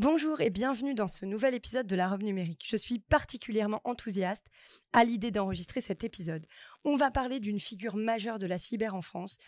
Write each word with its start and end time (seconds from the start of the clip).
Bonjour 0.00 0.40
et 0.40 0.50
bienvenue 0.50 0.94
dans 0.94 1.08
ce 1.08 1.26
nouvel 1.26 1.54
épisode 1.56 1.88
de 1.88 1.96
la 1.96 2.08
robe 2.08 2.22
numérique. 2.22 2.64
Je 2.64 2.76
suis 2.76 3.00
particulièrement 3.00 3.80
enthousiaste 3.82 4.46
à 4.92 5.02
l'idée 5.02 5.32
d'enregistrer 5.32 5.80
cet 5.80 6.04
épisode. 6.04 6.46
On 6.84 6.94
va 6.94 7.10
parler 7.10 7.40
d'une 7.40 7.58
figure 7.58 7.96
majeure 7.96 8.38
de 8.38 8.46
la 8.46 8.58
cyber 8.58 8.94
en 8.94 9.02
France 9.02 9.38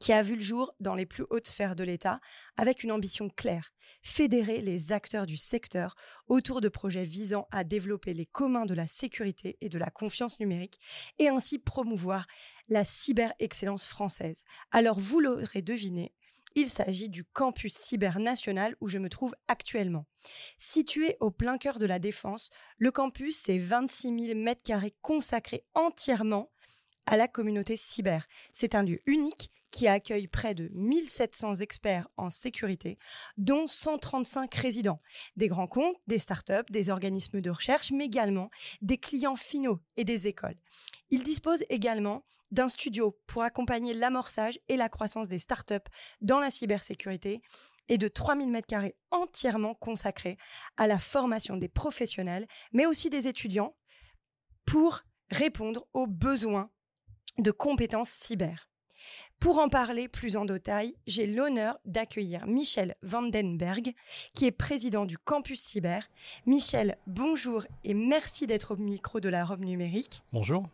qui 0.00 0.14
a 0.14 0.22
vu 0.22 0.36
le 0.36 0.40
jour 0.40 0.74
dans 0.80 0.94
les 0.94 1.04
plus 1.04 1.26
hautes 1.28 1.48
sphères 1.48 1.76
de 1.76 1.84
l'État 1.84 2.18
avec 2.56 2.82
une 2.82 2.92
ambition 2.92 3.28
claire, 3.28 3.74
fédérer 4.02 4.62
les 4.62 4.90
acteurs 4.92 5.26
du 5.26 5.36
secteur 5.36 5.96
autour 6.28 6.62
de 6.62 6.70
projets 6.70 7.04
visant 7.04 7.46
à 7.50 7.62
développer 7.62 8.14
les 8.14 8.24
communs 8.24 8.64
de 8.64 8.74
la 8.74 8.86
sécurité 8.86 9.58
et 9.60 9.68
de 9.68 9.78
la 9.78 9.90
confiance 9.90 10.40
numérique 10.40 10.80
et 11.18 11.28
ainsi 11.28 11.58
promouvoir 11.58 12.26
la 12.68 12.84
cyber-excellence 12.84 13.86
française. 13.86 14.44
Alors 14.70 14.98
vous 14.98 15.20
l'aurez 15.20 15.60
deviné, 15.60 16.14
il 16.58 16.68
s'agit 16.68 17.08
du 17.08 17.24
campus 17.24 17.72
cyber 17.72 18.18
national 18.18 18.74
où 18.80 18.88
je 18.88 18.98
me 18.98 19.08
trouve 19.08 19.34
actuellement. 19.46 20.06
Situé 20.58 21.16
au 21.20 21.30
plein 21.30 21.56
cœur 21.56 21.78
de 21.78 21.86
la 21.86 22.00
Défense, 22.00 22.50
le 22.78 22.90
campus, 22.90 23.36
c'est 23.36 23.58
26 23.58 24.26
000 24.26 24.38
mètres 24.38 24.62
carrés 24.64 24.96
consacrés 25.00 25.64
entièrement 25.74 26.50
à 27.06 27.16
la 27.16 27.28
communauté 27.28 27.76
cyber. 27.76 28.26
C'est 28.52 28.74
un 28.74 28.82
lieu 28.82 29.00
unique 29.06 29.52
qui 29.70 29.86
accueille 29.86 30.26
près 30.26 30.54
de 30.54 30.70
1700 30.72 31.56
experts 31.56 32.08
en 32.16 32.30
sécurité, 32.30 32.98
dont 33.36 33.66
135 33.66 34.54
résidents, 34.54 35.00
des 35.36 35.48
grands 35.48 35.66
comptes, 35.66 35.96
des 36.06 36.18
startups, 36.18 36.70
des 36.70 36.90
organismes 36.90 37.40
de 37.40 37.50
recherche, 37.50 37.92
mais 37.92 38.06
également 38.06 38.50
des 38.80 38.98
clients 38.98 39.36
finaux 39.36 39.80
et 39.96 40.04
des 40.04 40.26
écoles. 40.26 40.56
Il 41.10 41.22
dispose 41.22 41.64
également 41.68 42.24
d'un 42.50 42.68
studio 42.68 43.18
pour 43.26 43.42
accompagner 43.42 43.92
l'amorçage 43.92 44.58
et 44.68 44.76
la 44.76 44.88
croissance 44.88 45.28
des 45.28 45.38
startups 45.38 45.76
dans 46.20 46.40
la 46.40 46.50
cybersécurité 46.50 47.42
et 47.88 47.98
de 47.98 48.08
3000 48.08 48.50
m2 48.50 48.92
entièrement 49.10 49.74
consacrés 49.74 50.36
à 50.76 50.86
la 50.86 50.98
formation 50.98 51.56
des 51.56 51.68
professionnels, 51.68 52.46
mais 52.72 52.86
aussi 52.86 53.10
des 53.10 53.28
étudiants 53.28 53.76
pour 54.66 55.02
répondre 55.30 55.86
aux 55.94 56.06
besoins 56.06 56.70
de 57.38 57.50
compétences 57.50 58.10
cyber. 58.10 58.70
Pour 59.40 59.60
en 59.60 59.68
parler 59.68 60.08
plus 60.08 60.36
en 60.36 60.44
détail, 60.44 60.96
j'ai 61.06 61.24
l'honneur 61.24 61.78
d'accueillir 61.84 62.44
Michel 62.48 62.96
Vandenberg, 63.02 63.94
qui 64.34 64.46
est 64.46 64.50
président 64.50 65.04
du 65.04 65.16
campus 65.16 65.60
cyber. 65.60 66.08
Michel, 66.44 66.98
bonjour 67.06 67.64
et 67.84 67.94
merci 67.94 68.48
d'être 68.48 68.74
au 68.74 68.76
micro 68.76 69.20
de 69.20 69.28
la 69.28 69.44
robe 69.44 69.64
numérique. 69.64 70.22
Bonjour. 70.32 70.68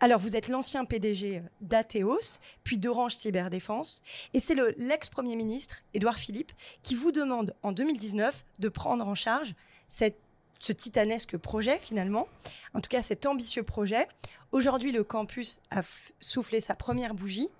Alors, 0.00 0.20
vous 0.20 0.36
êtes 0.36 0.48
l'ancien 0.48 0.86
PDG 0.86 1.42
d'Atheos, 1.60 2.38
puis 2.64 2.78
d'Orange 2.78 3.14
Cyberdéfense, 3.14 4.02
et 4.32 4.40
c'est 4.40 4.56
l'ex-premier 4.78 5.36
ministre, 5.36 5.82
Édouard 5.92 6.18
Philippe, 6.18 6.52
qui 6.80 6.94
vous 6.94 7.12
demande 7.12 7.54
en 7.62 7.72
2019 7.72 8.46
de 8.58 8.68
prendre 8.70 9.06
en 9.06 9.14
charge 9.14 9.54
ce 9.88 10.72
titanesque 10.72 11.36
projet, 11.36 11.78
finalement, 11.78 12.26
en 12.72 12.80
tout 12.80 12.88
cas 12.88 13.02
cet 13.02 13.26
ambitieux 13.26 13.64
projet. 13.64 14.08
Aujourd'hui, 14.50 14.92
le 14.92 15.04
campus 15.04 15.58
a 15.70 15.82
soufflé 16.20 16.60
sa 16.60 16.74
première 16.74 17.12
bougie. 17.12 17.50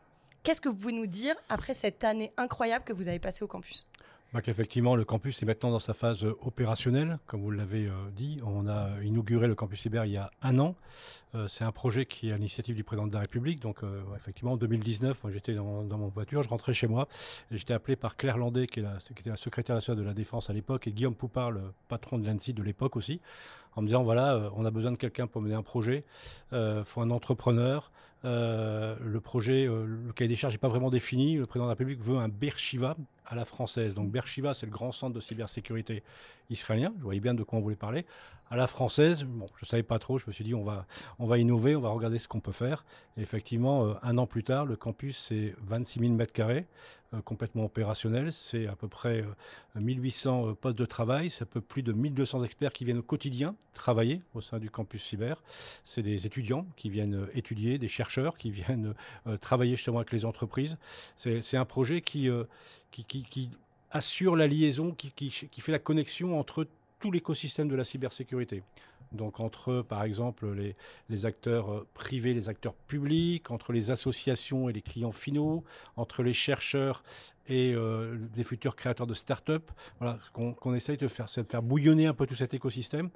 Qu'est-ce 0.48 0.62
que 0.62 0.70
vous 0.70 0.76
pouvez 0.76 0.94
nous 0.94 1.06
dire 1.06 1.36
après 1.50 1.74
cette 1.74 2.02
année 2.04 2.32
incroyable 2.38 2.82
que 2.82 2.94
vous 2.94 3.06
avez 3.06 3.18
passée 3.18 3.44
au 3.44 3.46
campus? 3.46 3.86
Bah 4.34 4.40
Effectivement, 4.46 4.94
le 4.94 5.06
campus 5.06 5.42
est 5.42 5.46
maintenant 5.46 5.70
dans 5.70 5.78
sa 5.78 5.94
phase 5.94 6.22
euh, 6.22 6.36
opérationnelle. 6.42 7.18
Comme 7.26 7.40
vous 7.40 7.50
l'avez 7.50 7.86
euh, 7.86 7.92
dit, 8.14 8.40
on 8.44 8.68
a 8.68 8.90
inauguré 9.02 9.46
le 9.46 9.54
campus 9.54 9.80
cyber 9.80 10.04
il 10.04 10.12
y 10.12 10.16
a 10.18 10.30
un 10.42 10.58
an. 10.58 10.74
Euh, 11.34 11.48
c'est 11.48 11.64
un 11.64 11.72
projet 11.72 12.04
qui 12.04 12.28
est 12.28 12.32
à 12.32 12.36
l'initiative 12.36 12.76
du 12.76 12.84
président 12.84 13.06
de 13.06 13.14
la 13.14 13.20
République. 13.20 13.60
Donc, 13.60 13.78
effectivement, 14.16 14.52
en 14.52 14.56
2019, 14.58 15.22
moi, 15.22 15.32
j'étais 15.32 15.54
dans, 15.54 15.82
dans, 15.82 15.96
mon 15.96 16.08
voiture, 16.08 16.42
je 16.42 16.48
rentrais 16.48 16.74
chez 16.74 16.86
moi 16.86 17.08
j'étais 17.50 17.72
appelé 17.72 17.96
par 17.96 18.16
Claire 18.16 18.36
Landais, 18.36 18.66
qui, 18.66 18.80
était 18.80 19.30
la 19.30 19.36
secrétaire 19.36 19.74
nationale 19.74 20.02
de 20.02 20.06
la 20.06 20.14
Défense 20.14 20.50
à 20.50 20.52
l'époque, 20.52 20.86
et 20.86 20.92
Guillaume 20.92 21.14
Poupard, 21.14 21.50
le 21.50 21.72
patron 21.88 22.18
de 22.18 22.26
l'ANSI 22.26 22.52
de 22.52 22.62
l'époque 22.62 22.96
aussi, 22.96 23.20
en 23.76 23.82
me 23.82 23.86
disant 23.86 24.02
voilà, 24.02 24.50
on 24.56 24.64
a 24.64 24.70
besoin 24.70 24.92
de 24.92 24.96
quelqu'un 24.96 25.26
pour 25.26 25.40
mener 25.40 25.54
un 25.54 25.62
projet. 25.62 26.04
Il 26.52 26.82
faut 26.84 27.00
un 27.00 27.10
entrepreneur. 27.10 27.90
Euh, 28.24 28.96
le 29.00 29.20
projet, 29.20 29.66
euh, 29.66 29.86
le 29.86 30.12
cahier 30.12 30.28
des 30.28 30.36
charges 30.36 30.54
n'est 30.54 30.58
pas 30.58 30.68
vraiment 30.68 30.90
défini. 30.90 31.36
Le 31.36 31.46
président 31.46 31.66
de 31.66 31.70
la 31.70 31.74
République 31.74 32.02
veut 32.02 32.16
un 32.16 32.28
Bershiva 32.28 32.96
à 33.28 33.34
la 33.34 33.44
française. 33.44 33.94
Donc 33.94 34.10
Bershiva, 34.10 34.54
c'est 34.54 34.66
le 34.66 34.72
grand 34.72 34.90
centre 34.90 35.14
de 35.14 35.20
cybersécurité 35.20 36.02
israélien. 36.50 36.92
Je 36.98 37.04
voyais 37.04 37.20
bien 37.20 37.34
de 37.34 37.42
quoi 37.42 37.58
on 37.58 37.62
voulait 37.62 37.76
parler. 37.76 38.06
À 38.50 38.56
la 38.56 38.66
française, 38.66 39.24
bon, 39.24 39.46
je 39.60 39.66
savais 39.66 39.82
pas 39.82 39.98
trop. 39.98 40.18
Je 40.18 40.24
me 40.26 40.32
suis 40.32 40.44
dit, 40.44 40.54
on 40.54 40.64
va, 40.64 40.86
on 41.18 41.26
va 41.26 41.36
innover, 41.38 41.76
on 41.76 41.80
va 41.80 41.90
regarder 41.90 42.18
ce 42.18 42.26
qu'on 42.26 42.40
peut 42.40 42.52
faire. 42.52 42.86
Et 43.18 43.20
effectivement, 43.20 43.84
euh, 43.84 43.94
un 44.02 44.16
an 44.16 44.26
plus 44.26 44.42
tard, 44.44 44.64
le 44.64 44.76
campus, 44.76 45.18
c'est 45.18 45.54
26 45.60 46.00
000 46.00 46.12
mètres 46.14 46.32
carrés, 46.32 46.66
complètement 47.24 47.64
opérationnel. 47.64 48.32
C'est 48.32 48.66
à 48.66 48.76
peu 48.76 48.88
près 48.88 49.24
1800 49.74 50.54
postes 50.60 50.78
de 50.78 50.84
travail. 50.84 51.30
C'est 51.30 51.42
un 51.42 51.46
peu 51.46 51.60
plus 51.60 51.82
de 51.82 51.92
1200 51.92 52.44
experts 52.44 52.72
qui 52.72 52.84
viennent 52.84 52.98
au 52.98 53.02
quotidien 53.02 53.54
travailler 53.78 54.20
au 54.34 54.40
sein 54.40 54.58
du 54.58 54.70
campus 54.70 55.04
cyber. 55.04 55.42
C'est 55.84 56.02
des 56.02 56.26
étudiants 56.26 56.66
qui 56.76 56.90
viennent 56.90 57.28
étudier, 57.32 57.78
des 57.78 57.88
chercheurs 57.88 58.36
qui 58.36 58.50
viennent 58.58 58.94
euh, 59.26 59.36
travailler 59.38 59.76
justement 59.76 59.98
avec 59.98 60.12
les 60.12 60.24
entreprises. 60.24 60.76
C'est 61.16 61.56
un 61.56 61.64
projet 61.64 62.02
euh, 62.16 62.44
qui, 62.90 63.04
qui, 63.04 63.50
assure 63.90 64.36
la 64.36 64.46
liaison, 64.46 64.92
qui, 64.92 65.30
fait 65.30 65.72
la 65.72 65.78
connexion 65.78 66.38
entre 66.38 66.66
tout 67.00 67.10
l'écosystème 67.10 67.68
de 67.68 67.74
la 67.74 67.84
cybersécurité. 67.84 68.62
Donc 69.12 69.40
entre, 69.40 69.82
par 69.82 70.02
exemple, 70.02 70.50
les, 70.52 70.76
les, 71.08 71.26
acteurs 71.26 71.72
euh, 71.72 71.86
privés, 71.94 72.34
les 72.34 72.48
acteurs 72.48 72.74
publics, 72.74 73.50
entre 73.50 73.72
les 73.72 73.90
associations 73.90 74.68
et 74.68 74.72
les 74.72 74.82
clients 74.82 75.12
finaux, 75.12 75.64
entre 75.96 76.22
les 76.22 76.32
chercheurs 76.34 77.02
et 77.50 77.74
les 78.36 78.44
futurs 78.44 78.76
créateurs 78.76 79.06
de 79.06 79.14
start-up. 79.14 79.70
Voilà, 80.00 80.18
ce 80.20 80.30
qu'on 80.30 80.74
essaye 80.74 80.98
de 80.98 81.08
faire, 81.08 81.30
c'est 81.30 81.42
de 81.42 81.48
faire 81.48 81.62
bouillonner 81.62 82.06
un 82.06 82.12
peu 82.12 82.26
tout 82.26 82.34
cet 82.34 82.52
écosystème 82.52 83.08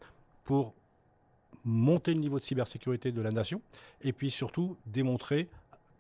pour 0.45 0.73
monter 1.65 2.15
le 2.15 2.21
niveau 2.21 2.39
de 2.39 2.45
cybersécurité 2.45 3.13
de 3.13 3.21
la 3.21 3.31
nation 3.31 3.61
et 4.03 4.13
puis 4.13 4.31
surtout 4.31 4.77
démontrer 4.87 5.49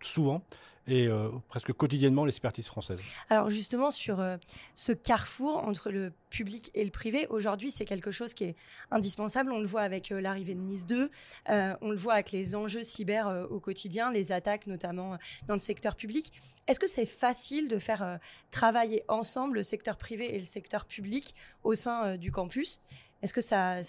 souvent 0.04 0.42
et 0.88 1.06
euh, 1.06 1.28
presque 1.48 1.72
quotidiennement 1.72 2.24
l'expertise 2.24 2.66
française. 2.66 3.00
Alors 3.30 3.50
justement 3.50 3.90
sur 3.90 4.20
euh, 4.20 4.36
ce 4.74 4.92
carrefour 4.92 5.58
entre 5.58 5.90
le 5.90 6.12
public 6.28 6.70
et 6.74 6.84
le 6.84 6.90
privé, 6.90 7.26
aujourd'hui 7.28 7.70
c'est 7.70 7.84
quelque 7.84 8.10
chose 8.10 8.34
qui 8.34 8.44
est 8.44 8.56
indispensable. 8.90 9.52
On 9.52 9.60
le 9.60 9.66
voit 9.66 9.82
avec 9.82 10.10
euh, 10.10 10.20
l'arrivée 10.20 10.54
de 10.54 10.60
Nice 10.60 10.86
2, 10.86 11.10
on 11.48 11.90
le 11.90 11.96
voit 11.96 12.14
avec 12.14 12.32
les 12.32 12.54
enjeux 12.56 12.82
cyber 12.82 13.46
au 13.50 13.60
quotidien, 13.60 14.10
les 14.10 14.32
attaques 14.32 14.66
notamment 14.66 15.18
dans 15.46 15.54
le 15.54 15.60
secteur 15.60 15.94
public. 15.94 16.32
Est-ce 16.66 16.80
que 16.80 16.86
c'est 16.86 17.06
facile 17.06 17.68
de 17.68 17.78
faire 17.78 18.18
travailler 18.50 19.04
ensemble 19.08 19.56
le 19.56 19.62
secteur 19.62 19.96
privé 19.96 20.34
et 20.34 20.38
le 20.38 20.44
secteur 20.44 20.84
public 20.84 21.34
au 21.62 21.74
sein 21.74 22.16
du 22.16 22.32
campus? 22.32 22.80
Est-ce 23.22 23.32
que 23.32 23.40
ça, 23.40 23.80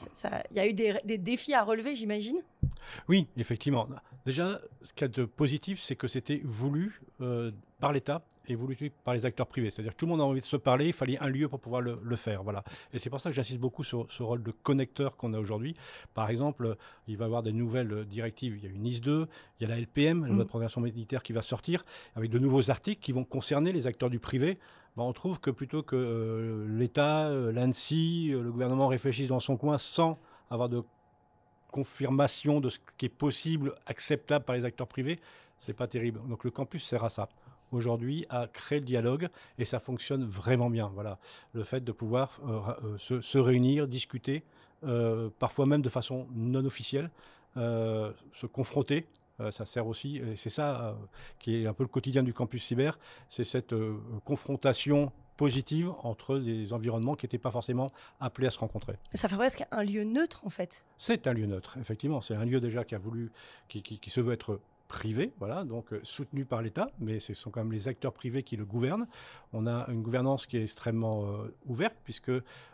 il 0.52 0.58
y 0.58 0.60
a 0.60 0.68
eu 0.68 0.74
des, 0.74 1.18
défis 1.18 1.54
à 1.54 1.64
relever, 1.64 1.96
j'imagine? 1.96 2.38
Oui, 3.10 3.28
effectivement. 3.36 3.88
Déjà, 4.26 4.62
ce 4.84 4.94
qu'il 4.94 5.02
y 5.02 5.06
a 5.06 5.08
de 5.08 5.26
positif, 5.26 5.82
c'est 5.82 5.96
que 5.96 6.08
c'était 6.08 6.42
voulu 6.44 7.02
euh, 7.22 7.52
par 7.80 7.92
l'État 7.92 8.24
et 8.48 8.56
voulu 8.56 8.92
par 9.04 9.14
les 9.14 9.26
acteurs 9.26 9.48
privés. 9.48 9.72
C'est-à-dire 9.72 9.94
que 9.94 9.98
tout 9.98 10.06
le 10.06 10.12
monde 10.12 10.22
a 10.22 10.26
envie 10.26 10.42
de 10.42 10.46
se 10.46 10.58
parler, 10.58 10.88
il 10.88 10.94
fallait 10.94 11.18
un 11.20 11.30
lieu 11.30 11.48
pour 11.48 11.60
pouvoir 11.60 11.82
le, 11.82 12.16
faire. 12.16 12.44
Voilà. 12.44 12.64
Et 12.94 13.00
c'est 13.00 13.10
pour 13.10 13.20
ça 13.20 13.30
que 13.30 13.36
j'insiste 13.36 13.60
beaucoup 13.60 13.84
sur 13.84 14.06
ce 14.12 14.22
rôle 14.22 14.44
de 14.44 14.52
connecteur 14.52 15.18
qu'on 15.18 15.34
a 15.34 15.40
aujourd'hui. 15.40 15.76
Par 16.14 16.30
exemple, 16.30 16.78
il 17.08 17.18
va 17.18 17.26
y 17.26 17.28
avoir 17.28 17.42
des 17.42 17.54
nouvelles 17.54 18.06
directives. 18.06 18.58
Il 18.58 18.64
y 18.64 18.68
a 18.68 18.70
une 18.70 18.84
NIS 18.84 19.00
2, 19.00 19.28
il 19.60 19.64
y 19.64 19.66
a 19.66 19.74
la 19.74 19.80
LPM, 19.80 20.26
la 20.26 20.34
loi 20.34 20.44
de 20.44 20.50
programmation 20.50 20.82
militaire 20.82 21.24
qui 21.24 21.34
va 21.34 21.42
sortir, 21.42 21.86
avec 22.16 22.30
de 22.30 22.38
nouveaux 22.38 22.70
articles 22.70 23.02
qui 23.02 23.14
vont 23.14 23.24
concerner 23.24 23.72
les 23.72 23.88
acteurs 23.88 24.10
du 24.10 24.20
privé 24.20 24.60
bah, 24.96 25.04
on 25.04 25.14
trouve 25.14 25.40
que 25.40 25.50
plutôt 25.50 25.82
que 25.82 25.96
euh, 25.96 26.68
l'État, 26.70 27.28
euh, 27.28 27.52
euh, 27.52 28.44
le 28.44 28.52
gouvernement 28.52 28.88
réfléchissent 28.88 29.28
dans 29.28 29.40
son 29.40 29.58
coin 29.58 29.78
sans 29.78 30.20
avoir 30.52 30.70
de 30.70 30.84
confirmation 31.72 32.60
de 32.60 32.70
ce 32.70 32.78
qui 32.98 33.08
est 33.08 33.10
possible, 33.10 33.74
acceptable 33.88 34.46
par 34.46 34.56
les 34.56 34.66
acteurs 34.66 34.88
privés, 34.88 35.20
c'est 35.58 35.74
pas 35.74 35.88
terrible. 35.88 36.20
Donc 36.28 36.44
le 36.44 36.52
campus 36.52 36.84
sert 36.84 37.04
à 37.04 37.10
ça 37.10 37.30
aujourd'hui 37.72 38.28
à 38.30 38.48
créer 38.48 38.80
le 38.80 38.86
dialogue 38.86 39.30
et 39.58 39.66
ça 39.66 39.80
fonctionne 39.80 40.24
vraiment 40.24 40.70
bien. 40.70 40.92
Voilà, 40.94 41.18
le 41.54 41.64
fait 41.64 41.84
de 41.84 41.92
pouvoir 41.92 42.40
se, 43.00 43.38
réunir, 43.40 43.88
discuter, 43.88 44.44
parfois 45.40 45.66
même 45.66 45.82
de 45.82 45.90
façon 45.90 46.28
non 46.36 46.64
officielle, 46.66 47.10
se 47.56 48.46
confronter 48.46 49.08
euh, 49.40 49.52
ça 49.52 49.66
sert 49.66 49.88
aussi, 49.88 50.18
et 50.18 50.36
c'est 50.36 50.52
ça 50.52 50.82
euh, 50.82 50.94
qui 51.40 51.56
est 51.56 51.68
un 51.68 51.74
peu 51.74 51.84
le 51.84 51.90
quotidien 51.90 52.22
du 52.22 52.34
campus 52.34 52.64
cyber, 52.64 53.00
c'est 53.30 53.44
cette 53.44 53.74
euh, 53.74 53.98
confrontation 54.26 55.12
positive 55.38 55.92
entre 56.04 56.38
des 56.38 56.72
environnements 56.72 57.16
qui 57.16 57.26
n'étaient 57.26 57.40
pas 57.40 57.50
forcément 57.50 57.90
appelés 58.20 58.46
à 58.46 58.52
se 58.52 58.60
rencontrer. 58.60 58.96
Ça 59.16 59.28
fait 59.28 59.36
presque 59.36 59.66
un 59.72 59.84
lieu 59.84 60.04
neutre 60.04 60.46
en 60.46 60.52
fait. 60.52 60.84
C'est 60.98 61.26
un 61.26 61.34
lieu 61.34 61.48
neutre, 61.48 61.78
effectivement. 61.80 62.22
C'est 62.22 62.36
un 62.36 62.46
lieu 62.46 62.62
déjà 62.62 62.84
qui 62.84 62.94
a 62.94 63.00
voulu, 63.00 63.32
qui, 63.68 63.82
qui, 63.82 64.10
se 64.12 64.22
veut 64.22 64.34
être 64.34 64.60
privé, 64.88 65.34
voilà, 65.40 65.64
donc 65.64 65.88
soutenu 66.04 66.46
par 66.46 66.62
l'État, 66.62 66.92
mais 67.00 67.20
ce 67.20 67.34
sont 67.34 67.50
quand 67.50 67.62
même 67.62 67.72
les 67.72 67.88
acteurs 67.88 68.14
privés 68.14 68.44
qui 68.44 68.56
le 68.56 68.66
gouvernent. 68.66 69.08
On 69.52 69.66
a 69.66 69.88
une 69.90 70.04
gouvernance 70.04 70.46
qui 70.46 70.58
est 70.58 70.62
extrêmement 70.62 71.26
ouverte 71.66 71.96
puisque 72.04 72.32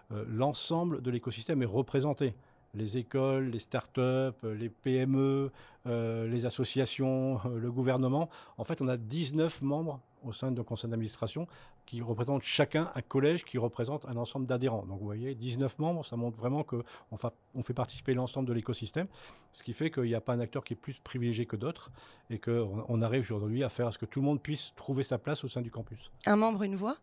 l'ensemble 0.10 1.02
de 1.02 1.12
l'écosystème 1.12 1.62
est 1.62 1.68
représenté 1.68 2.34
les 2.74 2.98
écoles, 2.98 3.50
les 3.50 3.60
start-up, 3.60 4.38
les 4.44 4.70
PME, 4.70 5.52
euh, 5.88 6.28
les 6.28 6.46
associations, 6.46 7.40
euh, 7.46 7.58
le 7.58 7.72
gouvernement. 7.72 8.30
En 8.58 8.64
fait, 8.64 8.82
on 8.82 8.88
a 8.88 8.98
19 8.98 9.62
membres 9.62 10.00
au 10.24 10.34
sein 10.34 10.52
de 10.52 10.62
conseil 10.62 10.90
d'administration 10.90 11.48
qui 11.86 12.02
représentent 12.02 12.44
chacun 12.44 12.92
un 12.94 13.02
collège 13.02 13.46
qui 13.46 13.58
représente 13.58 14.06
un 14.06 14.18
ensemble 14.18 14.46
d'adhérents. 14.46 14.86
Donc 14.86 15.00
vous 15.00 15.06
voyez, 15.06 15.34
19 15.34 15.80
membres, 15.80 16.06
ça 16.06 16.18
montre 16.18 16.38
vraiment 16.38 16.64
qu'on 16.64 16.84
on 17.12 17.64
fait 17.64 17.74
participer 17.74 18.14
l'ensemble 18.14 18.48
de 18.48 18.54
l'écosystème, 18.54 19.08
ce 19.54 19.64
qui 19.64 19.74
fait 19.74 19.90
qu'il 19.90 20.04
n'y 20.04 20.16
a 20.16 20.22
pas 20.22 20.34
un 20.34 20.42
acteur 20.42 20.64
qui 20.66 20.74
est 20.74 20.76
plus 20.76 21.00
privilégié 21.00 21.46
que 21.46 21.56
d'autres 21.56 21.90
et 22.30 22.38
qu'on 22.38 22.86
on 22.88 23.02
arrive 23.02 23.22
aujourd'hui 23.22 23.64
à 23.64 23.70
faire 23.70 23.88
à 23.88 23.92
ce 23.92 23.98
que 23.98 24.06
tout 24.06 24.20
le 24.20 24.26
monde 24.26 24.42
puisse 24.42 24.74
trouver 24.76 25.04
sa 25.04 25.18
place 25.18 25.44
au 25.44 25.48
sein 25.48 25.62
du 25.62 25.72
campus. 25.72 26.12
Un 26.26 26.36
membre, 26.36 26.64
une 26.64 26.76
voix? 26.76 26.98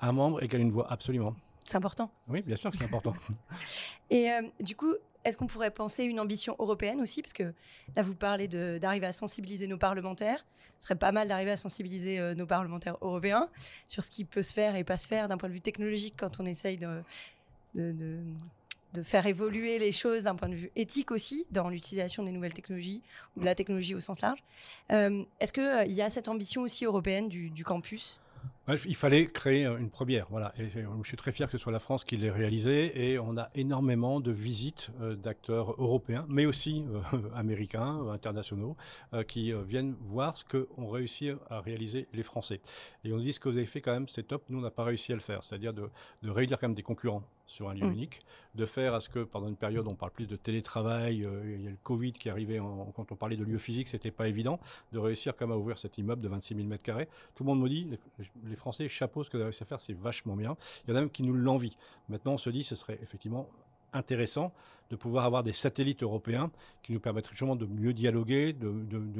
Un 0.00 0.12
membre 0.12 0.42
égale 0.42 0.60
une 0.60 0.70
voix, 0.70 0.90
absolument. 0.90 1.34
C'est 1.64 1.76
important. 1.76 2.10
Oui, 2.28 2.42
bien 2.42 2.56
sûr 2.56 2.70
que 2.70 2.76
c'est 2.76 2.84
important. 2.84 3.14
Et 4.10 4.30
euh, 4.30 4.42
du 4.60 4.76
coup, 4.76 4.94
est-ce 5.24 5.36
qu'on 5.36 5.46
pourrait 5.46 5.70
penser 5.70 6.04
une 6.04 6.20
ambition 6.20 6.54
européenne 6.58 7.00
aussi? 7.00 7.22
Parce 7.22 7.32
que 7.32 7.54
là, 7.96 8.02
vous 8.02 8.14
parlez 8.14 8.46
d'arriver 8.46 9.06
à 9.06 9.12
sensibiliser 9.12 9.66
nos 9.66 9.78
parlementaires. 9.78 10.44
Ce 10.78 10.88
serait 10.88 10.98
pas 10.98 11.12
mal 11.12 11.28
d'arriver 11.28 11.52
à 11.52 11.56
sensibiliser 11.56 12.18
euh, 12.18 12.34
nos 12.34 12.46
parlementaires 12.46 12.98
européens 13.00 13.48
sur 13.88 14.04
ce 14.04 14.10
qui 14.10 14.24
peut 14.24 14.42
se 14.42 14.52
faire 14.52 14.76
et 14.76 14.84
pas 14.84 14.98
se 14.98 15.06
faire 15.06 15.28
d'un 15.28 15.38
point 15.38 15.48
de 15.48 15.54
vue 15.54 15.62
technologique 15.62 16.14
quand 16.18 16.40
on 16.40 16.44
essaye 16.44 16.76
de, 16.76 17.02
de, 17.74 18.18
de, 18.92 19.02
faire 19.02 19.26
évoluer 19.26 19.78
les 19.78 19.92
choses 19.92 20.22
d'un 20.22 20.34
point 20.34 20.48
de 20.48 20.54
vue 20.54 20.70
éthique 20.76 21.10
aussi 21.10 21.46
dans 21.50 21.70
l'utilisation 21.70 22.22
des 22.22 22.32
nouvelles 22.32 22.52
technologies 22.52 23.02
ou 23.36 23.40
de 23.40 23.44
la 23.46 23.54
technologie 23.54 23.94
au 23.94 24.00
sens 24.00 24.20
large. 24.20 24.44
Euh, 24.92 25.24
est-ce 25.40 25.52
qu'il 25.52 25.92
y 25.92 26.02
a 26.02 26.10
cette 26.10 26.28
ambition 26.28 26.62
aussi 26.62 26.84
européenne 26.84 27.28
du, 27.28 27.50
du 27.50 27.64
campus? 27.64 28.20
Il 28.86 28.96
fallait 28.96 29.26
créer 29.26 29.66
une 29.66 29.90
première, 29.90 30.26
voilà. 30.30 30.54
Je 30.58 30.80
suis 31.04 31.16
très 31.16 31.32
fier 31.32 31.46
que 31.46 31.52
ce 31.52 31.58
soit 31.58 31.72
la 31.72 31.80
France 31.80 32.04
qui 32.04 32.16
l'ait 32.16 32.30
réalisé. 32.30 33.10
Et 33.10 33.18
on 33.18 33.36
a 33.36 33.50
énormément 33.54 34.20
de 34.20 34.32
visites 34.32 34.90
euh, 35.00 35.16
d'acteurs 35.16 35.72
européens, 35.80 36.24
mais 36.28 36.46
aussi 36.46 36.84
euh, 36.88 37.18
américains, 37.34 38.00
euh, 38.02 38.12
internationaux, 38.12 38.76
qui 39.28 39.52
viennent 39.52 39.94
voir 40.00 40.36
ce 40.36 40.44
qu'ont 40.44 40.88
réussi 40.88 41.30
à 41.50 41.60
réaliser 41.60 42.08
les 42.12 42.22
Français. 42.22 42.60
Et 43.04 43.12
on 43.12 43.18
dit 43.18 43.32
ce 43.32 43.40
que 43.40 43.48
vous 43.48 43.56
avez 43.56 43.66
fait 43.66 43.80
quand 43.80 43.92
même, 43.92 44.08
c'est 44.08 44.26
top. 44.26 44.44
Nous, 44.48 44.58
on 44.58 44.62
n'a 44.62 44.70
pas 44.70 44.84
réussi 44.84 45.12
à 45.12 45.14
le 45.14 45.20
faire. 45.20 45.44
C'est-à-dire 45.44 45.72
de, 45.72 45.90
de 46.22 46.30
réunir 46.30 46.58
quand 46.58 46.68
même 46.68 46.74
des 46.74 46.82
concurrents 46.82 47.22
sur 47.46 47.68
un 47.68 47.74
lieu 47.74 47.86
mm. 47.86 47.92
unique, 47.92 48.22
de 48.54 48.66
faire 48.66 48.94
à 48.94 49.00
ce 49.00 49.08
que 49.08 49.20
pendant 49.20 49.48
une 49.48 49.56
période 49.56 49.86
on 49.88 49.94
parle 49.94 50.12
plus 50.12 50.26
de 50.26 50.36
télétravail, 50.36 51.24
euh, 51.24 51.56
il 51.56 51.64
y 51.64 51.66
a 51.66 51.70
le 51.70 51.76
Covid 51.82 52.12
qui 52.12 52.28
arrivait 52.30 52.58
quand 52.94 53.12
on 53.12 53.16
parlait 53.16 53.36
de 53.36 53.44
lieux 53.44 53.58
physiques, 53.58 53.88
c'était 53.88 54.10
pas 54.10 54.28
évident 54.28 54.60
de 54.92 54.98
réussir 54.98 55.36
comme 55.36 55.52
à 55.52 55.56
ouvrir 55.56 55.78
cet 55.78 55.98
immeuble 55.98 56.22
de 56.22 56.28
26 56.28 56.54
000 56.54 56.66
mètres 56.66 56.82
carrés. 56.82 57.08
Tout 57.34 57.44
le 57.44 57.48
monde 57.48 57.60
me 57.60 57.68
dit, 57.68 57.88
les, 58.44 58.56
Français, 58.56 58.88
chapeau, 58.88 59.24
ce 59.24 59.30
que 59.30 59.36
vous 59.36 59.42
avez 59.42 59.48
réussi 59.48 59.62
à 59.62 59.66
faire, 59.66 59.80
c'est 59.80 59.92
vachement 59.92 60.36
bien. 60.36 60.56
Il 60.86 60.90
y 60.90 60.94
en 60.94 60.96
a 60.96 61.00
même 61.00 61.10
qui 61.10 61.22
nous 61.22 61.34
l'envient. 61.34 61.72
Maintenant, 62.08 62.34
on 62.34 62.38
se 62.38 62.50
dit, 62.50 62.64
ce 62.64 62.76
serait 62.76 62.98
effectivement 63.02 63.48
intéressant 63.94 64.52
de 64.90 64.96
pouvoir 64.96 65.24
avoir 65.24 65.42
des 65.42 65.52
satellites 65.52 66.02
européens 66.02 66.50
qui 66.82 66.92
nous 66.92 67.00
permettraient 67.00 67.32
justement 67.32 67.56
de 67.56 67.66
mieux 67.66 67.94
dialoguer, 67.94 68.52
de, 68.52 68.68